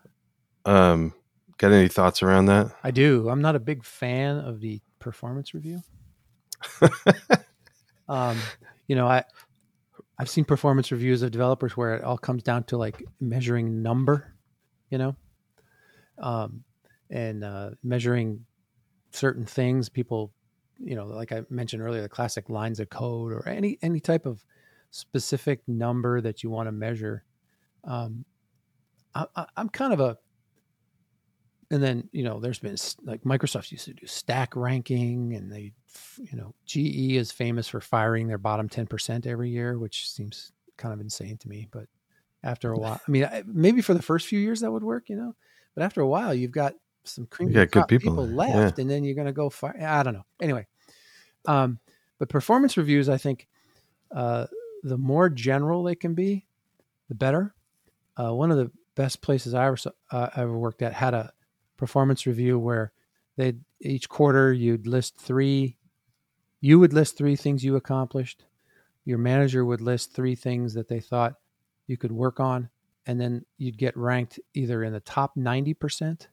[0.64, 1.14] Um,
[1.58, 2.74] got any thoughts around that?
[2.82, 3.30] I do.
[3.30, 5.82] I'm not a big fan of the performance review.
[8.08, 8.38] um,
[8.88, 9.26] you know, I
[10.18, 14.34] I've seen performance reviews of developers where it all comes down to like measuring number,
[14.90, 15.18] you know,
[16.20, 16.64] um,
[17.10, 18.46] and uh, measuring
[19.12, 19.90] certain things.
[19.90, 20.32] People
[20.80, 24.26] you know, like I mentioned earlier, the classic lines of code or any any type
[24.26, 24.44] of
[24.92, 27.24] specific number that you want to measure.
[27.84, 28.26] Um,
[29.14, 30.18] I, am kind of a,
[31.72, 35.72] and then you know, there's been like Microsoft used to do stack ranking, and they,
[36.18, 40.52] you know, GE is famous for firing their bottom ten percent every year, which seems
[40.78, 41.68] kind of insane to me.
[41.72, 41.88] But
[42.44, 45.16] after a while, I mean, maybe for the first few years that would work, you
[45.16, 45.36] know,
[45.74, 46.76] but after a while, you've got
[47.08, 48.82] some creamy good people, people left, yeah.
[48.82, 49.76] and then you're going to go fire.
[49.82, 50.26] I don't know.
[50.42, 50.68] Anyway,
[51.46, 51.80] um,
[52.20, 53.48] but performance reviews, I think,
[54.14, 54.48] uh,
[54.84, 56.46] the more general they can be,
[57.10, 57.54] the better.
[58.18, 59.78] Uh, one of the best places I ever
[60.12, 61.34] uh, ever worked at had a
[61.78, 62.94] performance review where
[63.36, 65.78] they each quarter you'd list three.
[66.62, 68.46] You would list three things you accomplished.
[69.04, 71.36] Your manager would list three things that they thought
[71.86, 72.70] you could work on,
[73.06, 76.30] and then you'd get ranked either in the top ninety percent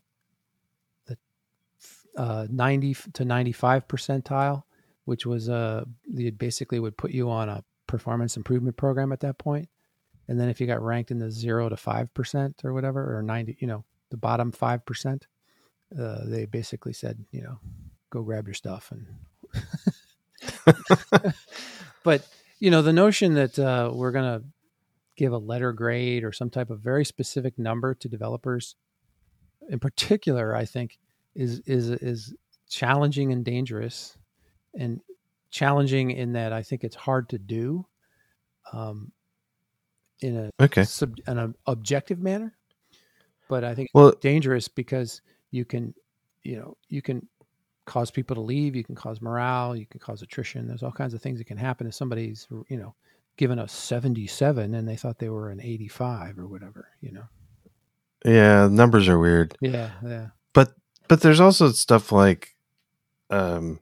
[2.16, 4.62] uh, 90 to 95 percentile,
[5.05, 5.85] which was uh,
[6.37, 9.68] basically would put you on a performance improvement program at that point.
[10.29, 13.22] And then if you got ranked in the zero to five percent or whatever, or
[13.22, 15.27] 90, you know, the bottom five percent,
[15.98, 17.59] uh, they basically said, you know,
[18.11, 19.07] go grab your stuff and.
[22.05, 22.27] but
[22.59, 24.46] you know the notion that uh, we're going to
[25.16, 28.77] give a letter grade or some type of very specific number to developers
[29.68, 30.98] in particular i think
[31.34, 32.34] is is is
[32.68, 34.16] challenging and dangerous,
[34.78, 35.00] and
[35.50, 37.86] challenging in that I think it's hard to do,
[38.72, 39.12] um,
[40.20, 42.56] in a okay sub, an objective manner.
[43.48, 45.94] But I think well, dangerous because you can,
[46.42, 47.28] you know, you can
[47.84, 48.74] cause people to leave.
[48.76, 49.76] You can cause morale.
[49.76, 50.66] You can cause attrition.
[50.66, 52.94] There's all kinds of things that can happen if somebody's, you know,
[53.36, 57.24] given a 77 and they thought they were an 85 or whatever, you know.
[58.24, 59.56] Yeah, numbers are weird.
[59.60, 60.28] Yeah, yeah.
[61.08, 62.56] But there's also stuff like
[63.30, 63.80] um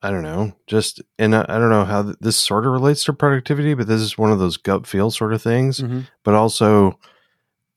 [0.00, 3.02] I don't know, just and I, I don't know how th- this sort of relates
[3.04, 5.80] to productivity, but this is one of those gut feel sort of things.
[5.80, 6.02] Mm-hmm.
[6.22, 6.98] But also,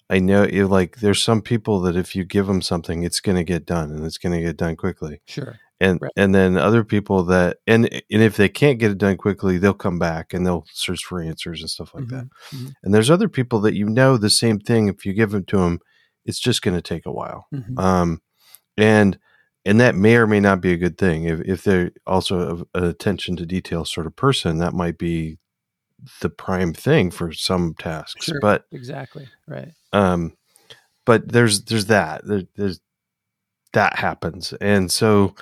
[0.07, 3.37] I know you like there's some people that if you give them something, it's going
[3.37, 5.21] to get done and it's going to get done quickly.
[5.25, 5.57] Sure.
[5.79, 6.11] And right.
[6.15, 9.73] and then other people that and and if they can't get it done quickly, they'll
[9.73, 12.17] come back and they'll search for answers and stuff like mm-hmm.
[12.17, 12.25] that.
[12.51, 12.67] Mm-hmm.
[12.83, 14.89] And there's other people that you know the same thing.
[14.89, 15.79] If you give them to them,
[16.23, 17.47] it's just going to take a while.
[17.51, 17.79] Mm-hmm.
[17.79, 18.21] Um,
[18.81, 19.17] and
[19.65, 21.25] and that may or may not be a good thing.
[21.25, 25.37] If, if they're also an attention to detail sort of person that might be
[26.21, 28.25] the prime thing for some tasks.
[28.25, 29.27] Sure, but exactly.
[29.47, 29.71] Right.
[29.93, 30.35] um
[31.05, 32.25] but there's there's that.
[32.25, 32.79] There, there's
[33.73, 34.53] that happens.
[34.59, 35.35] And so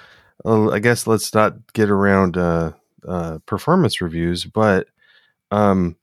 [0.45, 2.71] uh, i guess let's not get around uh
[3.07, 4.87] uh, performance reviews, but
[5.51, 5.95] um,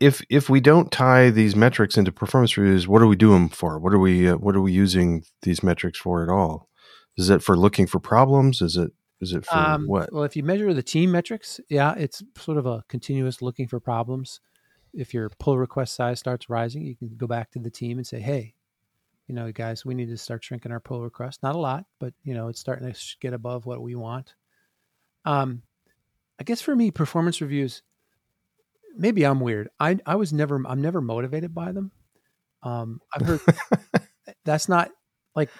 [0.00, 3.78] if if we don't tie these metrics into performance reviews, what are we doing for?
[3.78, 6.68] What are we uh, what are we using these metrics for at all?
[7.16, 8.60] Is it for looking for problems?
[8.60, 10.12] Is it is it for um, what?
[10.12, 13.80] Well, if you measure the team metrics, yeah, it's sort of a continuous looking for
[13.80, 14.40] problems.
[14.92, 18.06] If your pull request size starts rising, you can go back to the team and
[18.06, 18.54] say, "Hey,
[19.26, 21.42] you know, guys, we need to start shrinking our pull request.
[21.42, 24.34] Not a lot, but you know, it's starting to get above what we want."
[25.24, 25.62] Um,
[26.38, 27.82] I guess for me, performance reviews
[28.96, 29.68] maybe I'm weird.
[29.78, 31.90] I I was never I'm never motivated by them.
[32.62, 33.40] Um, I've heard
[34.44, 34.90] that's not
[35.34, 35.50] like,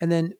[0.00, 0.34] and then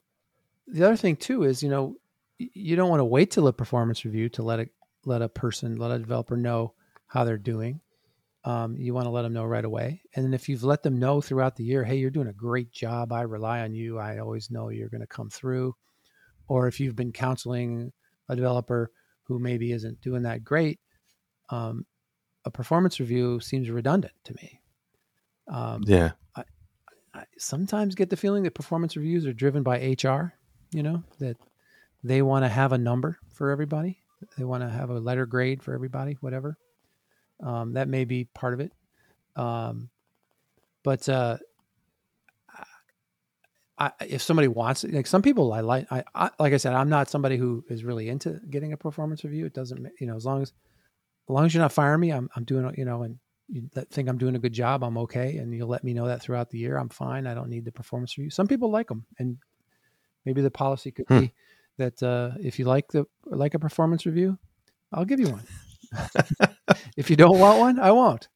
[0.67, 1.95] the other thing too is you know
[2.39, 4.69] you don't want to wait till a performance review to let a
[5.05, 6.73] let a person let a developer know
[7.07, 7.81] how they're doing.
[8.43, 10.99] Um, you want to let them know right away, and then if you've let them
[10.99, 13.11] know throughout the year, hey, you're doing a great job.
[13.11, 13.97] I rely on you.
[13.97, 15.75] I always know you're going to come through.
[16.47, 17.91] Or if you've been counseling
[18.29, 18.91] a developer
[19.23, 20.79] who maybe isn't doing that great,
[21.49, 21.85] um,
[22.47, 24.61] a performance review seems redundant to me.
[25.47, 26.11] Um, yeah.
[26.35, 26.43] I,
[27.13, 30.33] I sometimes get the feeling that performance reviews are driven by HR,
[30.71, 31.37] you know, that
[32.03, 33.99] they want to have a number for everybody.
[34.37, 36.57] They want to have a letter grade for everybody, whatever.
[37.43, 38.71] Um, that may be part of it.
[39.35, 39.89] Um,
[40.83, 41.37] but uh,
[43.77, 46.73] I, if somebody wants it, like some people, I like, I, I, like I said,
[46.73, 49.45] I'm not somebody who is really into getting a performance review.
[49.45, 50.53] It doesn't, you know, as long as
[51.29, 53.17] as long as you're not firing me, I'm, I'm doing, you know, and
[53.49, 55.37] you think I'm doing a good job, I'm okay.
[55.37, 56.77] And you'll let me know that throughout the year.
[56.77, 57.27] I'm fine.
[57.27, 58.29] I don't need the performance review.
[58.29, 59.05] Some people like them.
[59.19, 59.37] And
[60.25, 61.19] maybe the policy could hmm.
[61.19, 61.33] be
[61.77, 64.37] that uh, if you like the, like a performance review,
[64.93, 65.43] I'll give you one.
[66.97, 68.27] if you don't want one, I won't.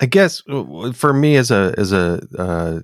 [0.00, 2.80] I guess uh, for me as a, as a, uh,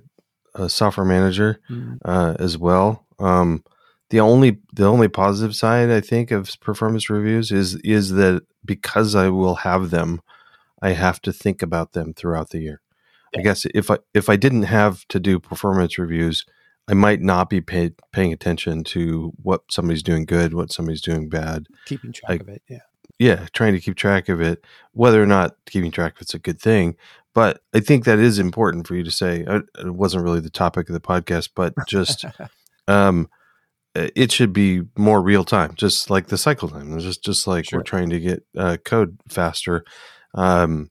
[0.55, 1.95] a software manager, mm-hmm.
[2.05, 3.63] uh, as well, um,
[4.15, 9.13] the only the only positive side I think of performance reviews is is that because
[9.13, 10.21] I will have them,
[10.81, 12.81] I have to think about them throughout the year.
[13.33, 13.41] Yeah.
[13.41, 16.45] I guess if I if I didn't have to do performance reviews,
[16.87, 21.27] I might not be paid, paying attention to what somebody's doing good, what somebody's doing
[21.27, 21.65] bad.
[21.85, 22.85] Keeping track I, of it, yeah.
[23.19, 26.39] Yeah, trying to keep track of it, whether or not keeping track of it's a
[26.39, 26.95] good thing.
[27.33, 29.43] But I think that is important for you to say.
[29.43, 32.23] Uh, it wasn't really the topic of the podcast, but just
[32.87, 33.27] um,
[33.95, 36.97] it should be more real time, just like the cycle time.
[36.99, 37.79] Just just like sure.
[37.79, 39.83] we're trying to get uh, code faster.
[40.33, 40.89] Um,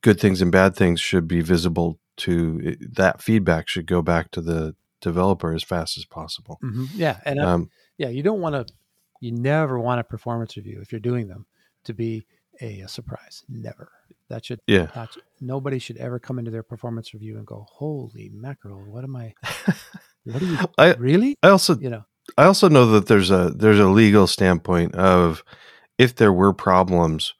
[0.00, 4.40] good things and bad things should be visible to that feedback should go back to
[4.40, 6.58] the developer as fast as possible.
[6.62, 6.84] Mm-hmm.
[6.94, 8.72] Yeah, and uh, um, yeah, you don't want to.
[9.20, 11.46] You never want a performance review if you're doing them
[11.84, 12.26] to be
[12.60, 13.44] a, a surprise.
[13.48, 13.90] Never.
[14.28, 14.88] That should yeah.
[14.94, 18.80] Not, nobody should ever come into their performance review and go, "Holy mackerel!
[18.80, 19.34] What am I?
[20.24, 22.04] What are you I, really?" I also you know
[22.36, 25.44] I also know that there's a there's a legal standpoint of
[25.98, 27.34] if there were problems,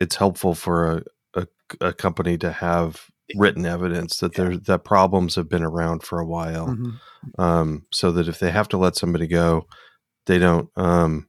[0.00, 1.04] it's helpful for
[1.34, 1.46] a, a,
[1.88, 4.44] a company to have written evidence that yeah.
[4.44, 7.40] there that problems have been around for a while, mm-hmm.
[7.40, 9.66] um, so that if they have to let somebody go,
[10.26, 10.68] they don't.
[10.76, 11.28] Um,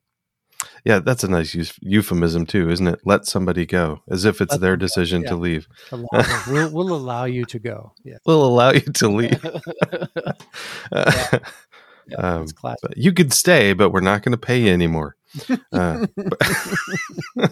[0.84, 3.00] yeah, that's a nice euphemism too, isn't it?
[3.06, 5.30] Let somebody go, as if it's let their decision yeah.
[5.30, 5.68] to leave.
[5.92, 6.08] we'll,
[6.72, 7.92] we'll, allow you to go.
[8.04, 9.44] Yeah, we'll allow you to leave.
[10.92, 11.40] yeah.
[12.08, 12.48] Yeah, um,
[12.96, 15.16] you could stay, but we're not going to pay you anymore.
[15.72, 16.06] Uh,
[17.36, 17.52] but,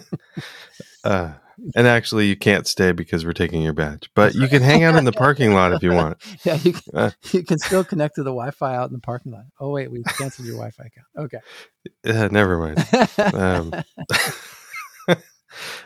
[1.04, 1.32] uh,
[1.74, 4.96] and actually, you can't stay because we're taking your badge, but you can hang out
[4.96, 6.18] in the parking lot if you want.
[6.44, 9.32] Yeah, you can, uh, you can still connect to the Wi-Fi out in the parking
[9.32, 9.44] lot.
[9.60, 11.06] Oh wait, we canceled your Wi-Fi account.
[11.16, 11.38] Okay.
[12.06, 13.34] Uh, never mind.
[13.34, 13.72] Um,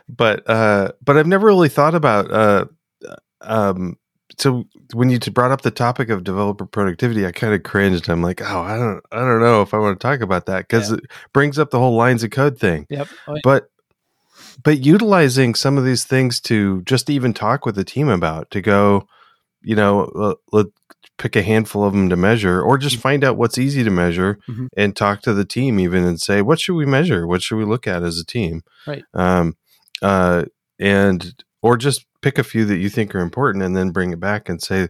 [0.09, 2.66] but uh, but I've never really thought about uh,
[3.40, 3.98] um,
[4.36, 8.08] so when you brought up the topic of developer productivity, I kind of cringed.
[8.08, 10.68] I'm like, oh, I don't, I don't know if I want to talk about that
[10.68, 10.98] because yeah.
[10.98, 12.86] it brings up the whole lines of code thing.
[12.90, 13.08] Yep.
[13.26, 13.40] Oh, yeah.
[13.42, 13.70] But,
[14.62, 18.60] but utilizing some of these things to just even talk with the team about to
[18.60, 19.08] go,
[19.62, 20.66] you know, let
[21.16, 23.02] pick a handful of them to measure, or just mm-hmm.
[23.02, 24.66] find out what's easy to measure mm-hmm.
[24.76, 27.26] and talk to the team even and say, what should we measure?
[27.26, 28.62] What should we look at as a team?
[28.86, 29.05] Right.
[29.14, 29.57] Um.
[30.00, 30.44] Uh.
[30.78, 34.20] And or just pick a few that you think are important and then bring it
[34.20, 34.88] back and say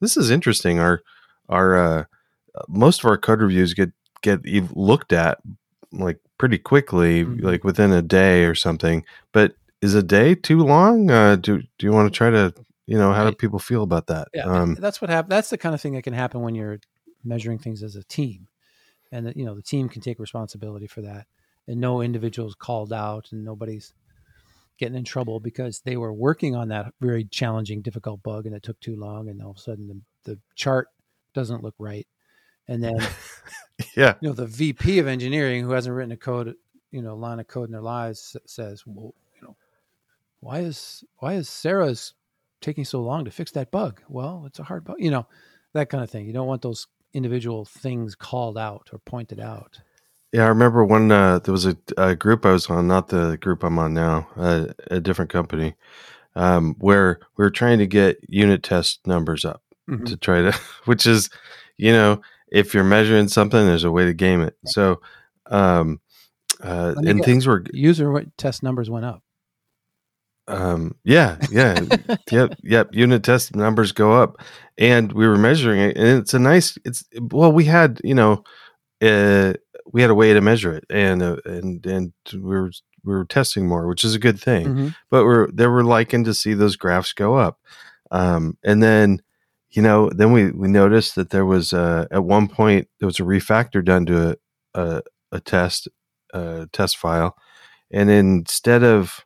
[0.00, 0.78] this is interesting.
[0.78, 1.02] Our
[1.48, 2.04] our uh,
[2.68, 4.44] most of our code reviews get get
[4.76, 5.38] looked at
[5.92, 7.44] like pretty quickly mm-hmm.
[7.44, 9.04] like within a day or something.
[9.32, 11.10] But is a day too long?
[11.10, 12.54] Uh, do do you want to try to
[12.86, 13.30] you know how right.
[13.30, 14.28] do people feel about that?
[14.34, 16.80] Yeah um, that's what happens that's the kind of thing that can happen when you're
[17.24, 18.48] measuring things as a team.
[19.12, 21.26] And that you know the team can take responsibility for that.
[21.66, 23.92] And no individual is called out and nobody's
[24.80, 28.62] getting in trouble because they were working on that very challenging, difficult bug, and it
[28.64, 29.28] took too long.
[29.28, 29.86] And all of a sudden,
[30.24, 30.88] the, the chart
[31.34, 32.08] doesn't look right.
[32.66, 32.98] And then,
[33.96, 36.54] yeah, you know, the VP of engineering who hasn't written a code
[36.90, 39.56] you know line of code in their lives says, well, you know,
[40.40, 42.14] why is why is Sarah's
[42.60, 44.02] taking so long to fix that bug?
[44.08, 45.26] Well, it's a hard bug, you know,
[45.72, 46.26] that kind of thing.
[46.26, 49.80] You don't want those individual things called out or pointed out.
[50.32, 53.36] Yeah, I remember when uh, there was a, a group I was on, not the
[53.40, 55.74] group I'm on now, uh, a different company,
[56.36, 60.06] um, where we were trying to get unit test numbers up Mhm.
[60.06, 60.52] to try to,
[60.84, 61.30] which is,
[61.76, 62.20] you know,
[62.52, 64.56] if you're measuring something, there's a way to game it.
[64.66, 65.00] So,
[65.46, 66.00] um,
[66.62, 69.22] uh, and things were, User test numbers went up.
[70.46, 71.84] um, yeah, yeah,
[72.30, 72.88] yep, yep.
[72.92, 74.36] Unit test numbers go up,
[74.78, 76.76] and we were measuring it, and it's a nice.
[76.84, 78.42] It's well, we had you know,
[79.02, 79.54] uh,
[79.92, 82.70] we had a way to measure it, and uh, and and we were
[83.04, 84.66] we were testing more, which is a good thing.
[84.66, 84.94] Mhm.
[85.10, 87.58] But we're they were liking to see those graphs go up,
[88.10, 89.22] um, and then
[89.70, 93.20] you know, then we we noticed that there was uh, at one point there was
[93.20, 94.36] a refactor done to a
[94.74, 95.88] a, a test
[96.34, 97.36] a test file,
[97.90, 99.24] and instead of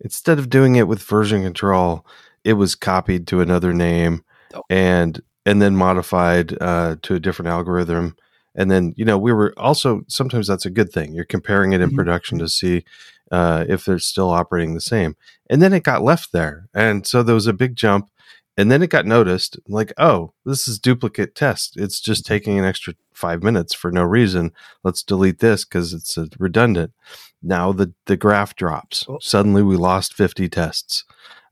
[0.00, 2.06] instead of doing it with version control,
[2.44, 4.62] it was copied to another name Oh.
[4.70, 8.16] and and then modified uh, to a different algorithm.
[8.58, 11.14] And then you know we were also sometimes that's a good thing.
[11.14, 11.96] You're comparing it in Mhm.
[11.96, 12.84] production to see
[13.30, 15.14] uh, if they're still operating the same.
[15.50, 18.10] And then it got left there, and so there was a big jump.
[18.56, 21.76] And then it got noticed, like, oh, this is duplicate test.
[21.76, 24.50] It's just taking an extra five minutes for no reason.
[24.82, 26.92] Let's delete this because it's uh, redundant.
[27.40, 29.04] Now the the graph drops.
[29.08, 29.18] Oh.
[29.20, 31.04] Suddenly we lost 50 tests.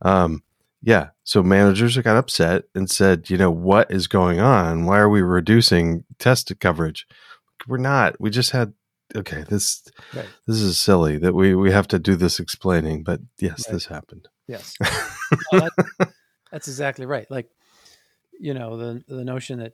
[0.02, 0.42] Um,
[0.86, 1.08] yeah.
[1.24, 4.86] So managers got upset and said, you know, what is going on?
[4.86, 7.06] Why are we reducing test coverage?
[7.66, 8.20] We're not.
[8.20, 8.72] We just had
[9.14, 9.82] okay, this
[10.14, 10.26] Right.
[10.46, 13.72] this is silly that we we have to do this explaining, but yes, Right.
[13.74, 14.28] this happened.
[14.48, 14.74] Yes.
[15.52, 16.12] No, that-
[16.52, 17.28] that's exactly right.
[17.28, 17.50] Like,
[18.38, 19.72] you know, the the notion that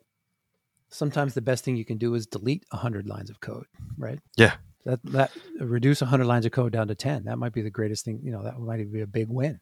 [0.88, 3.66] sometimes the best thing you can do is delete hundred lines of code,
[3.98, 4.18] right?
[4.38, 4.54] Yeah.
[4.86, 7.24] That that reduce hundred lines of code down to ten.
[7.24, 8.20] That might be the greatest thing.
[8.24, 9.60] You know, that might be a big win.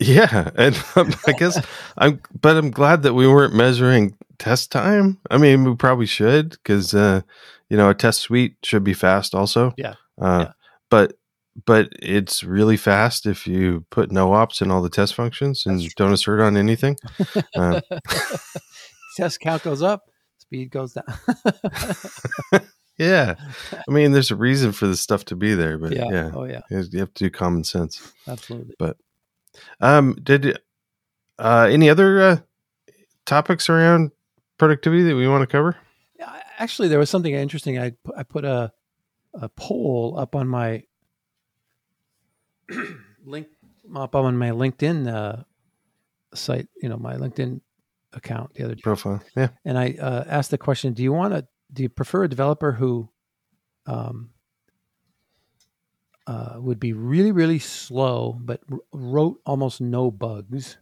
[0.00, 1.64] Yeah, and um, I guess
[1.96, 5.18] I'm, but I'm glad that we weren't measuring test time.
[5.30, 7.20] I mean, we probably should because uh,
[7.68, 9.72] you know a test suite should be fast also.
[9.76, 9.94] Yeah.
[10.20, 10.52] Uh, Yeah.
[10.90, 11.14] But
[11.66, 15.80] but it's really fast if you put no ops in all the test functions and
[15.94, 16.96] don't assert on anything.
[17.56, 17.80] Uh,
[19.16, 20.02] Test count goes up,
[20.38, 21.04] speed goes down.
[22.98, 23.34] yeah,
[23.72, 26.08] I mean, there's a reason for this stuff to be there, but yeah.
[26.10, 26.62] yeah, Oh yeah.
[26.70, 28.12] you have to do common sense.
[28.26, 28.74] Absolutely.
[29.80, 30.58] Um, did
[31.38, 32.36] uh, any other uh,
[33.26, 34.12] topics around
[34.58, 35.76] productivity that we want to cover?
[36.56, 37.78] Actually, there was something interesting.
[37.78, 38.72] I I put a
[39.34, 40.84] a poll up on my
[43.24, 43.48] link
[43.94, 45.42] up on my LinkedIn uh,
[46.32, 46.68] site.
[46.80, 47.60] You know, my LinkedIn
[48.12, 49.48] account the other day, Profile, yeah.
[49.64, 51.46] and I uh, asked the question: Do you want to?
[51.72, 53.08] Do you prefer a developer who
[53.86, 54.30] um,
[56.26, 60.78] uh, would be really really slow but r- wrote almost no bugs,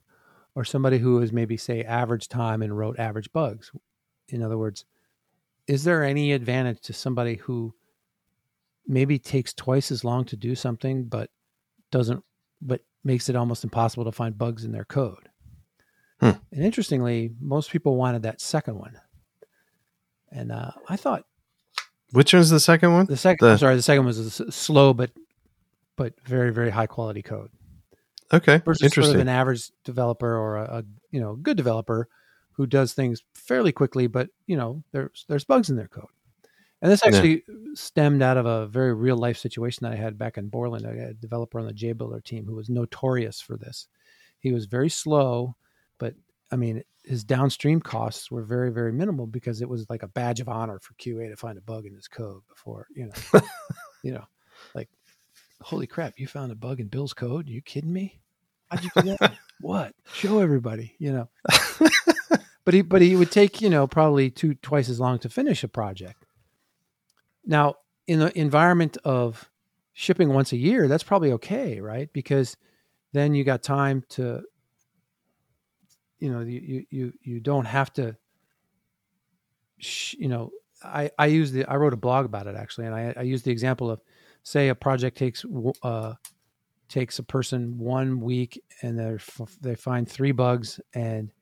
[0.55, 3.70] or somebody who is maybe say average time and wrote average bugs?
[4.28, 4.84] In other words,
[5.66, 7.74] is there any advantage to somebody who
[8.86, 11.30] maybe takes twice as long to do something but
[11.90, 12.22] doesn't
[12.61, 15.28] but makes it almost impossible to find bugs in their code
[16.20, 16.30] Hmm.
[16.53, 18.97] and interestingly most people wanted that second one
[20.30, 21.24] and uh, i thought
[22.12, 23.07] Which one's the second one?
[23.07, 25.11] the second The- I'm sorry the second one was slow but
[26.03, 27.50] but very very high quality code
[28.34, 32.09] Okay, versus sort of an average developer or a, a you know good developer
[32.53, 36.07] who does things fairly quickly, but you know there's there's bugs in their code.
[36.80, 37.11] And this Yeah.
[37.11, 37.44] actually
[37.74, 40.84] stemmed out of a very real life situation that I had back in Borland.
[40.84, 43.86] I had a developer on the JBuilder team who was notorious for this.
[44.40, 45.55] He was very slow,
[45.98, 46.14] but
[46.50, 50.40] I mean his downstream costs were very very minimal because it was like a badge
[50.40, 53.40] of honor for QA to find a bug in his code before you know
[54.03, 54.24] you know
[55.63, 57.49] holy crap you found a bug in Bill's code?
[57.49, 58.21] You kidding me?
[58.71, 59.35] How'd you do that?
[59.61, 59.95] What?
[60.13, 61.29] Show everybody you know.
[62.65, 65.63] But he but he would take you know probably two twice as long to finish
[65.63, 66.25] a project.
[67.45, 69.49] Now in the environment of
[69.93, 72.13] shipping once a year that's probably okay right?
[72.13, 72.57] Because
[73.13, 74.43] then you got time to
[76.19, 78.17] you know you you you, you don't have to
[79.79, 80.51] sh- you know
[80.85, 83.43] i i use the i wrote a blog about it actually and i i use
[83.43, 84.01] the example of
[84.43, 85.45] say a project takes
[85.82, 86.14] uh
[86.88, 89.16] takes a person one week and they
[89.61, 91.32] they find three bugs and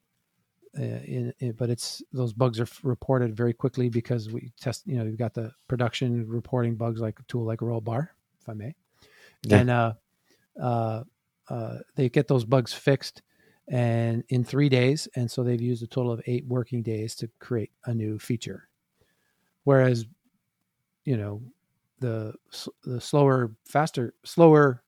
[0.79, 4.87] uh, in, in, but it's those bugs are f- reported very quickly because we test
[4.87, 8.09] you know we've got the production reporting bugs like a tool like rollbar
[8.41, 8.73] if i may
[9.43, 9.59] Yeah.
[9.59, 9.95] and uh
[10.61, 11.03] uh
[11.49, 13.23] uh they get those bugs fixed
[13.67, 17.29] and in three days and so they've used a total of eight working days to
[17.41, 18.69] create a new feature
[19.65, 20.07] whereas
[21.05, 21.43] you know
[22.01, 22.35] the
[22.85, 24.83] the slower, faster, slower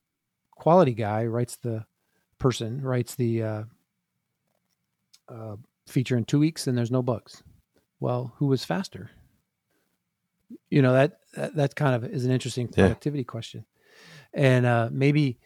[0.51, 1.85] quality guy writes the
[2.39, 3.63] person writes the uh,
[5.29, 5.57] uh,
[5.87, 7.43] feature in two weeks, and there's no bugs.
[8.01, 9.11] Well, who was faster?
[10.71, 12.85] You know that that, that kind of is an interesting Yeah.
[12.89, 13.65] productivity question,
[14.35, 15.39] and uh, maybe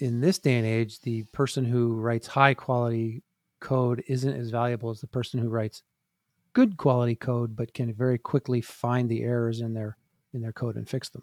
[0.00, 3.22] in this day and age, the person who writes high quality
[3.60, 5.82] code isn't as valuable as the person who writes
[6.52, 9.96] good quality code, but can very quickly find the errors in their
[10.34, 11.22] in their code and fix them.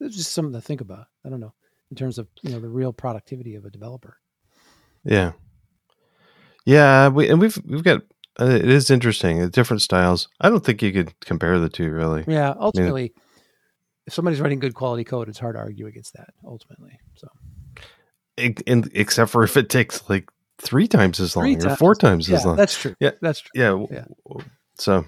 [0.00, 1.06] It's just something to think about.
[1.24, 1.54] I don't know
[1.90, 4.18] in terms of you know the real productivity of a developer.
[5.04, 5.32] Yeah.
[6.64, 8.02] Yeah, we and we've we've got
[8.40, 9.40] uh, it is interesting.
[9.42, 10.28] uh, Different styles.
[10.40, 12.24] I don't think you could compare the two really.
[12.26, 13.14] Yeah, ultimately,
[14.06, 16.30] if somebody's writing good quality code, it's hard to argue against that.
[16.44, 17.28] Ultimately, so
[18.66, 20.28] and- except for if it takes like
[20.58, 22.56] three times as long Three or four times yeah, as long.
[22.56, 22.96] that's true.
[22.98, 23.12] Yeah.
[23.22, 23.50] that's true.
[23.54, 24.04] yeah, Yeah.
[24.78, 25.04] So,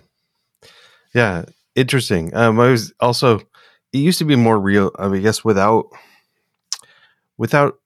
[1.14, 1.44] yeah,
[1.78, 2.34] interesting.
[2.34, 3.38] Um, I was also
[3.92, 4.90] it used to be more real.
[4.98, 5.86] I mean, I guess without
[7.36, 7.78] without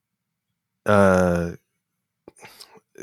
[0.86, 1.52] uh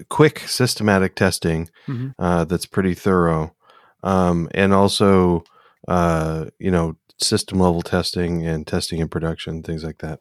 [0.09, 2.13] quick systematic testing Mhm.
[2.19, 3.55] uh, that's pretty thorough,
[4.03, 5.43] um, and also
[5.87, 10.19] uh, you know system level testing and testing in production, things like that.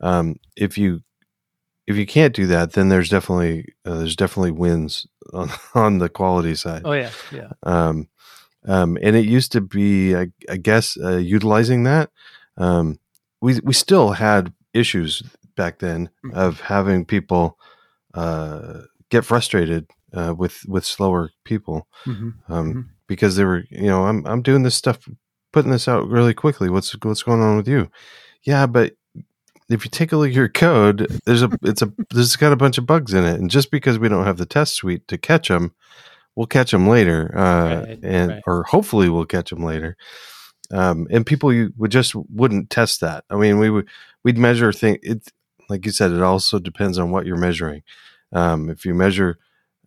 [0.00, 1.02] Um, if you
[1.86, 6.08] if you can't do that, then there's definitely uh, there's definitely wins on, on the
[6.08, 6.82] quality side.
[6.84, 7.50] Oh yeah, yeah.
[7.62, 8.08] Um,
[8.66, 12.10] um, and it used to be, I, I guess, uh, utilizing that.
[12.56, 12.98] Um,
[13.40, 15.22] we we still had issues
[15.56, 16.32] back then Mhm.
[16.34, 17.58] of having people
[18.14, 22.84] uh, get frustrated uh, with with slower people hmm um, Mhm.
[23.06, 24.98] because they were, you know, I'm I'm doing this stuff,
[25.52, 26.70] putting this out really quickly.
[26.70, 27.90] What's what's going on with you?
[28.44, 28.94] Yeah, but
[29.70, 32.56] if you take a look at your code, there's a it's a there's got a
[32.56, 35.18] bunch of bugs in it, and just because we don't have the test suite to
[35.18, 35.72] catch them,
[36.36, 38.42] we'll catch them later, uh, Right, and right.
[38.46, 39.96] or hopefully we'll catch them later.
[40.72, 43.24] Um, and people you would just wouldn't test that.
[43.30, 43.88] I mean, we would
[44.24, 44.98] we'd measure thing.
[45.02, 45.28] It
[45.68, 47.82] like you said, it also depends on what you're measuring.
[48.32, 49.38] Um, if you measure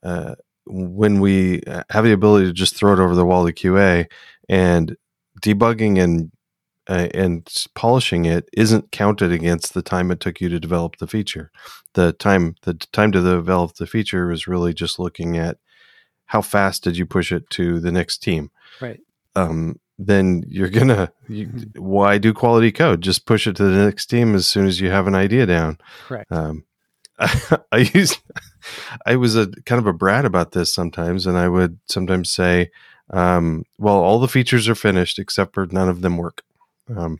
[0.03, 0.35] uh,
[0.65, 4.05] when we uh, have the ability to just throw it over the wall to QA
[4.49, 4.95] and
[5.41, 6.31] debugging and
[6.87, 11.07] uh, and polishing it isn't counted against the time it took you to develop the
[11.07, 11.51] feature.
[11.93, 15.57] The time the time to develop the feature is really just looking at
[16.27, 18.51] how fast did you push it to the next team.
[18.81, 18.99] Right.
[19.35, 23.01] Um, then you're gonna you, why do quality code?
[23.01, 25.79] Just push it to the next team as soon as you have an idea down.
[26.07, 26.31] Correct.
[26.31, 26.65] Um,
[27.19, 28.19] I used,
[29.07, 32.69] I was a kind of a brat about this sometimes, and I would sometimes say,
[33.09, 36.43] um, "Well, all the features are finished except for none of them work,"
[36.95, 37.17] um,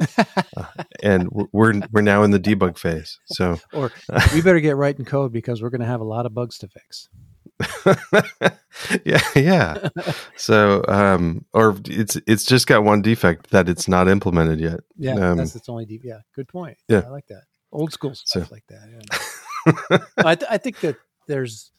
[1.04, 3.18] and we're- we're we're now in the debug phase.
[3.26, 3.92] So, or
[4.36, 6.68] we better get writing code because we're going to have a lot of bugs to
[6.68, 7.10] fix.
[9.06, 9.90] yeah, yeah.
[10.36, 14.80] So, um, or it's it's just got one defect that it's not implemented yet.
[14.98, 16.02] Yeah, Um, that's its only deep.
[16.04, 16.78] Yeah, good point.
[16.88, 17.04] Yeah.
[17.06, 17.44] I like that.
[17.72, 18.90] Old school So- stuff like that.
[18.92, 19.98] Yeah.
[20.26, 20.96] I, th- I think that
[21.28, 21.72] there's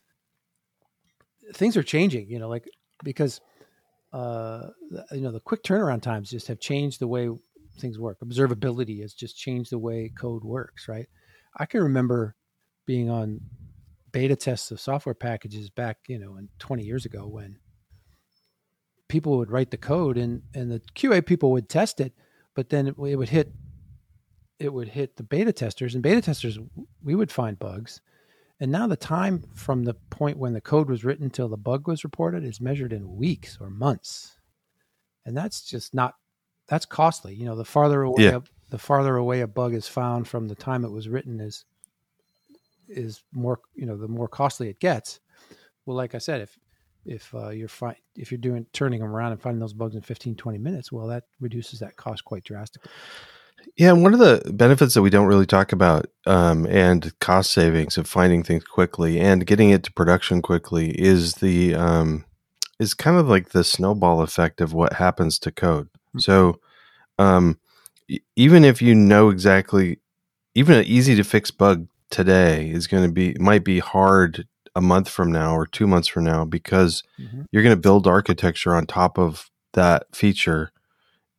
[1.55, 2.29] things are changing.
[2.29, 2.69] You know, like
[3.05, 3.41] because
[4.13, 4.69] uh,
[5.13, 7.31] you know the quick turnaround times just have changed the way
[7.79, 8.19] things work.
[8.21, 10.89] Observability has just changed the way code works.
[10.89, 11.07] Right.
[11.57, 12.35] I can remember
[12.87, 13.41] being on
[14.13, 17.59] beta tests of software packages back, you know, in 20 years ago when
[19.09, 22.13] people would write the code and and the QA people would test it,
[22.55, 23.53] but then it, it would hit
[24.59, 26.59] it would hit the beta testers and beta testers
[27.03, 28.01] we would find bugs.
[28.61, 31.87] And now the time from the point when the code was written till the bug
[31.87, 34.37] was reported is measured in weeks or months.
[35.25, 36.15] And that's just not
[36.69, 37.35] that's costly.
[37.35, 38.37] You know, the farther away Yeah.
[38.37, 41.65] a, the farther away a bug is found from the time it was written is
[42.89, 45.21] is more you know the more costly it gets.
[45.87, 46.59] Well, like I said, if
[47.05, 50.03] if uh, you're fi- if you're doing turning them around and finding those bugs in
[50.03, 52.91] 15 20 minutes, well that reduces that cost quite drastically.
[53.77, 57.51] Yeah, and one of the benefits that we don't really talk about, um, and cost
[57.51, 62.25] savings of finding things quickly and getting it to production quickly is the um,
[62.79, 65.89] is kind of like the snowball effect of what happens to code.
[66.17, 66.23] Mhm.
[66.23, 66.61] So,
[67.19, 67.59] um,
[68.37, 69.99] even if you know exactly,
[70.55, 74.81] even an easy to fix bug today is going to be might be hard a
[74.81, 77.47] month from now or two months from now because Mhm.
[77.51, 80.73] you're going to build architecture on top of that feature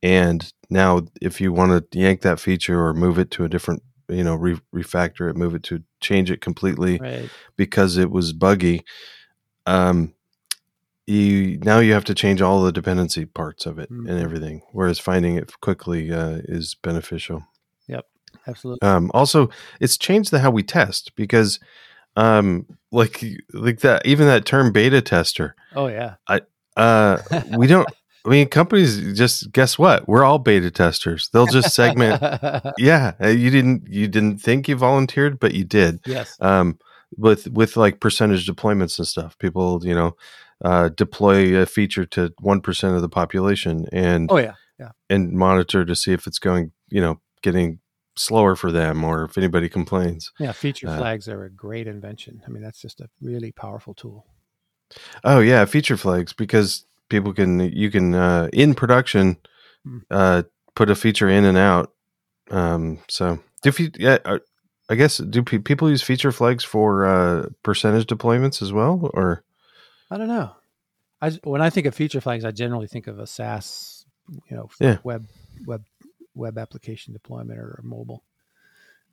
[0.02, 3.82] and now if you want to yank that feature or move it to a different
[4.08, 7.28] you know re- refactor it move it to change it completely Right.
[7.56, 8.84] because it was buggy
[9.66, 10.14] um
[11.06, 14.08] you now you have to change all the dependency parts of it Mhm.
[14.08, 17.44] and everything whereas finding it quickly uh, is beneficial
[18.46, 18.86] Absolutely.
[18.86, 21.60] um, also, it's changed the how we test because,
[22.16, 26.14] um, like like that even that term beta tester, Oh yeah.
[26.28, 26.40] I
[26.76, 27.18] uh,
[27.56, 27.88] we don't
[28.24, 30.06] I mean, companies just guess what?
[30.06, 31.30] We're all beta testers.
[31.32, 32.22] They'll just segment.
[32.78, 36.00] yeah, uh, you didn't you didn't think you volunteered, but you did.
[36.06, 36.36] yes.
[36.40, 36.78] Um,
[37.16, 40.16] with with like percentage deployments and stuff, people you know
[40.64, 44.90] uh, deploy a feature to one percent of the population and Oh yeah, yeah.
[45.08, 47.79] and monitor to see if it's going you know getting
[48.20, 50.30] slower for them or if anybody complains.
[50.38, 50.52] Yeah.
[50.52, 52.42] Feature Uh, flags are a great invention.
[52.46, 54.26] I mean, that's just a really powerful tool.
[55.24, 59.36] Oh yeah, feature flags because people can you can uh, in production
[59.84, 59.98] Hmm.
[60.10, 60.42] uh,
[60.74, 61.92] put a feature in and out.
[62.50, 64.38] Um, so do you, yeah, uh,
[64.90, 69.42] I guess do pe- people use feature flags for uh, percentage deployments as well, or
[70.10, 70.50] I don't know.
[71.22, 74.04] I when I think of feature flags, I generally think of a SaaS,
[74.50, 74.98] you know, Yeah.
[75.04, 75.26] web
[75.66, 75.84] web
[76.34, 78.22] web application deployment or mobile.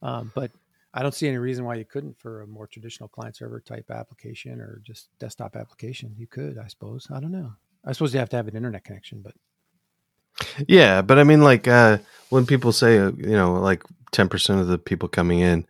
[0.01, 0.51] Um, but
[0.93, 3.89] I don't see any reason why you couldn't for a more traditional client server type
[3.91, 6.15] application or just desktop application.
[6.17, 7.07] You could, I suppose.
[7.11, 7.53] I don't know.
[7.85, 9.33] I suppose you have to have an internet connection, but
[10.67, 11.97] yeah, but I mean like uh,
[12.29, 15.65] when people say uh, you know like ten percent of the people coming in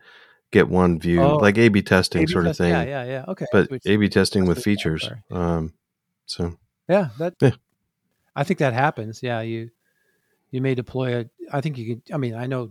[0.50, 1.36] get one view, Oh.
[1.36, 3.24] like A/B testing A/B sort of thing, Yeah, yeah, yeah.
[3.28, 3.46] Okay.
[3.52, 5.08] but A/B testing with features.
[5.30, 5.72] Um,
[6.26, 6.56] so
[6.88, 7.34] Yeah, that.
[7.40, 7.50] Yeah.
[8.36, 9.22] I think that happens.
[9.22, 9.70] Yeah, you
[10.50, 11.24] you may deploy a.
[11.52, 12.14] I think you can.
[12.14, 12.70] I mean, I know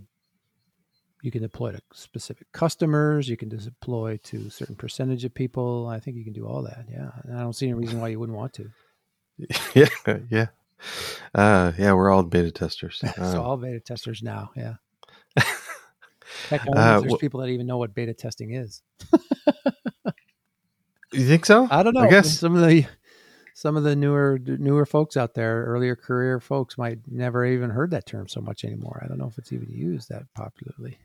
[1.21, 3.27] you can deploy to specific customers.
[3.27, 5.87] You can deploy to a certain percentage of people.
[5.87, 6.85] I think you can do all that.
[6.91, 8.69] Yeah, and I don't see any reason why you wouldn't want to.
[9.75, 10.47] yeah, yeah,
[11.35, 11.93] uh, yeah.
[11.93, 13.01] We're all beta testers.
[13.15, 14.51] so Um, all beta testers now.
[14.55, 14.75] Yeah.
[16.49, 18.81] Heck, Uh, there's wh- people that even know what beta testing is.
[21.13, 21.67] you think so?
[21.71, 22.01] I don't know.
[22.01, 22.85] I guess some of the
[23.59, 27.89] some of the newer newer folks out there, earlier career folks, might never even heard
[27.89, 29.01] that term so much anymore.
[29.03, 30.99] I don't know if it's even used that popularly.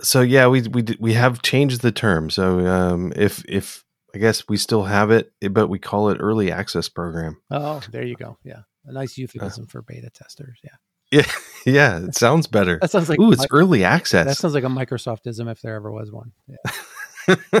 [0.00, 3.84] so yeah we we we have changed the term so um if if
[4.14, 7.82] i guess we still have it eh, but we call it early access program Oh,
[7.92, 8.38] there you go.
[8.42, 10.58] Yeah, a nice euphemism for beta testers.
[10.64, 10.76] Yeah,
[11.18, 11.30] yeah
[11.66, 14.24] yeah it sounds better that sounds like ooh it's Mi- early access.
[14.26, 16.32] that sounds like a Microsoftism if there ever was one.
[16.48, 17.36] Yeah,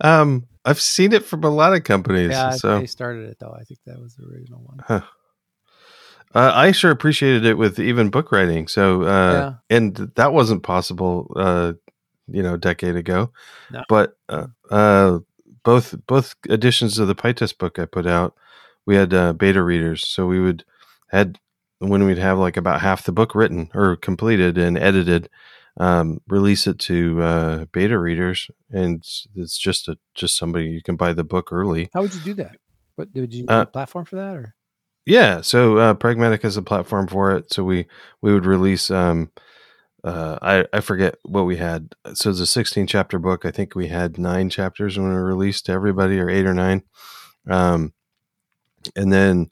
[0.00, 3.54] um i've seen it from a lot of companies yeah so they started it though.
[3.58, 4.80] I think that was the original one.
[4.88, 5.00] uh,
[6.54, 11.72] i sure appreciated it with even book writing so uh and that wasn't possible uh
[12.26, 13.32] you know a decade ago
[13.70, 13.82] No.
[13.88, 15.18] but uh, uh
[15.64, 18.34] both both editions of the pytest book i put out
[18.86, 20.64] we had uh, beta readers so we would
[21.08, 21.38] had
[21.78, 25.28] when we'd have like about half the book written or completed and edited
[25.78, 30.82] um, release it to uh, beta readers and it's, it's just a just somebody you
[30.82, 32.56] can buy the book early How would you do that?
[32.96, 34.54] What did you Uh, a platform for that or?
[35.06, 37.86] yeah so uh, pragmatic has a platform for it so we
[38.22, 39.30] we would release um
[40.04, 43.74] uh i i forget what we had so it's a 16 chapter book i think
[43.74, 46.82] we had nine chapters when we released to everybody or eight or nine
[47.48, 47.92] um
[48.94, 49.50] and then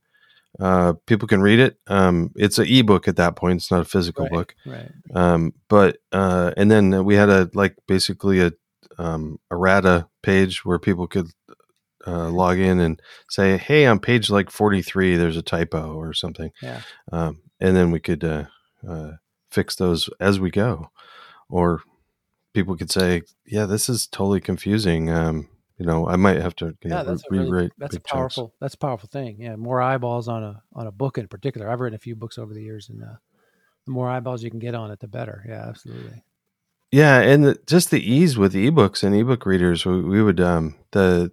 [0.60, 3.84] uh people can read it um it's an ebook at that point it's not a
[3.84, 4.32] physical Right.
[4.32, 4.90] book Right.
[5.14, 8.52] um but uh and then we had a like basically a
[8.98, 11.28] um errata page where people could
[12.06, 16.50] uh, log in and say hey on page like 43 there's a typo or something
[16.62, 16.80] Yeah.
[17.12, 18.44] um and then we could uh,
[18.88, 19.12] uh
[19.50, 20.90] fix those as we go
[21.48, 21.82] or
[22.54, 25.48] people could say yeah this is totally confusing um
[25.78, 27.98] you know i might have to you Yeah, know, that's a really, rewrite that's a
[27.98, 28.36] big chunks.
[28.36, 29.40] powerful that's a powerful thing.
[29.40, 31.68] Yeah, more eyeballs on a on a book in particular.
[31.68, 33.16] I've written a few books over the years, and uh,
[33.84, 35.44] the more eyeballs you can get on it, the better.
[35.48, 36.22] Yeah, absolutely.
[36.92, 40.76] Yeah, and the, just the ease with ebooks and ebook readers, we, we would um
[40.92, 41.32] the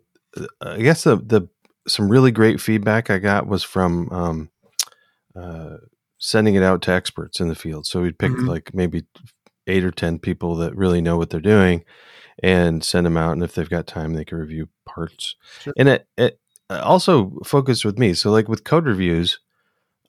[0.62, 1.48] I guess the the
[1.88, 4.50] some really great feedback I got was from um
[5.36, 5.78] uh
[6.18, 7.86] sending it out to experts in the field.
[7.86, 8.48] So we'd pick Mhm.
[8.48, 9.04] like maybe
[9.68, 11.84] eight or ten people that really know what they're doing
[12.42, 15.36] and send them out and if they've got time they can review parts.
[15.60, 15.74] Sure.
[15.78, 18.14] And it it also focused with me.
[18.14, 19.40] So like with code reviews,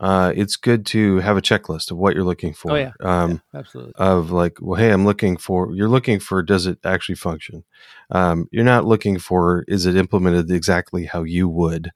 [0.00, 2.72] uh it's good to have a checklist of what you're looking for.
[2.72, 2.92] Oh, yeah.
[3.00, 3.92] Um yeah, absolutely.
[3.96, 7.64] of like, well, hey, I'm looking for, you're looking for, does it actually function?
[8.10, 11.90] Um, you're not looking for, is it implemented exactly how you would?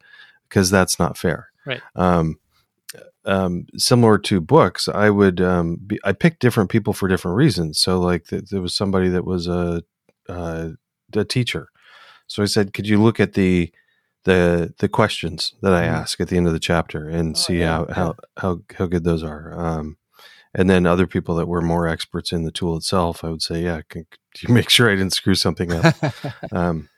[0.48, 1.48] Because that's not fair.
[1.66, 1.82] Right.
[1.96, 2.38] Um,
[3.24, 7.80] um, similar to books, I would, um, be, I picked different people for different reasons.
[7.80, 9.82] So like th- there was somebody that was a,
[10.28, 10.70] uh,
[11.14, 11.68] a teacher.
[12.26, 13.72] So I said, could you look at the,
[14.24, 15.92] the, the questions that I Mhm.
[16.00, 18.86] ask at the end of the chapter and Oh, see yeah, how, how, how, how
[18.86, 19.58] good those are.
[19.58, 19.96] Um,
[20.54, 23.62] and then other people that were more experts in the tool itself, I would say,
[23.62, 25.94] yeah, can, can you make sure I didn't screw something up?
[26.52, 26.88] um,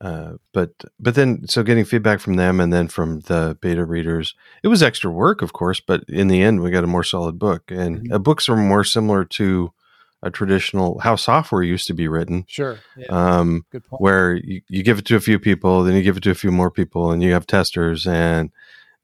[0.00, 4.34] uh, but but then so getting feedback from them and then from the beta readers,
[4.62, 5.78] it was extra work, of course.
[5.78, 8.14] But in the end, we got a more solid book, and Mhm.
[8.14, 9.72] uh, books are more similar to
[10.22, 12.78] a traditional how software used to be written, sure.
[12.96, 14.00] Yeah, um, good point.
[14.02, 16.34] where you, you give it to a few people, then you give it to a
[16.34, 18.50] few more people, and you have testers, and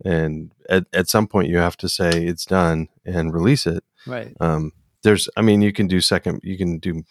[0.05, 3.83] and at, at some point you have to say it's done and release it.
[4.07, 4.37] Right.
[4.41, 7.05] Um, there's, I mean, you can do second, you can do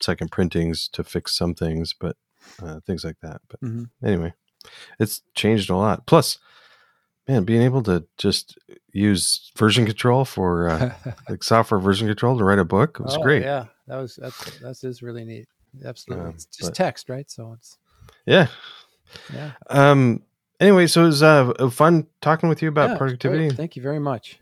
[0.00, 2.16] second printings to fix some things, but
[2.62, 3.42] uh, things like that.
[3.48, 3.90] But Mhm.
[4.02, 4.32] anyway,
[4.98, 6.06] it's changed a lot.
[6.06, 6.38] Plus,
[7.28, 8.58] man, being able to just
[8.92, 10.92] use version control for uh,
[11.28, 13.42] like software version control to write a book was Oh, great.
[13.42, 15.46] Yeah, that was that's that's is really neat.
[15.84, 17.30] Absolutely, Yeah, it's just but- text, right?
[17.30, 17.78] So it's
[18.26, 18.48] Yeah.
[19.32, 19.52] yeah.
[19.70, 20.22] Um.
[20.60, 23.18] Anyway, so it was uh, fun talking with you about Yeah, it's great.
[23.20, 23.50] productivity.
[23.56, 24.38] Thank you very much.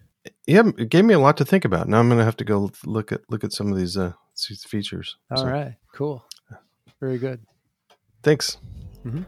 [0.46, 1.88] Yeah, it gave me a lot to think about.
[1.88, 4.12] Now I'm going to have to go look at look at some of these uh
[4.48, 5.16] these features.
[5.30, 6.24] All right, So, cool,
[7.00, 7.40] very good.
[8.22, 8.58] Thanks.
[9.04, 9.24] Mhm.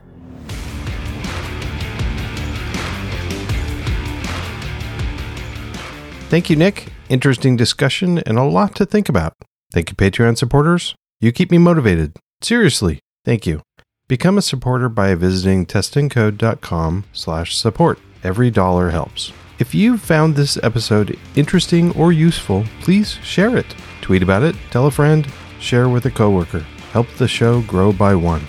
[6.33, 6.87] Thank you, Nick.
[7.11, 9.35] Interesting discussion and a lot to think about.
[9.71, 10.95] Thank you, Patreon supporters.
[11.21, 12.17] You keep me motivated.
[12.41, 13.61] Seriously, thank you.
[14.09, 17.99] Become a supporter by visiting testandcode.com slash support.
[18.25, 19.31] Every dollar helps.
[19.59, 23.75] If you found this episode interesting or useful, please share it.
[24.01, 25.31] Tweet about it, tell a friend,
[25.61, 26.61] share with a coworker.
[26.93, 28.49] Help the show grow by one.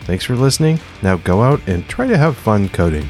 [0.00, 0.80] Thanks for listening.
[1.00, 3.08] Now go out and try to have fun coding.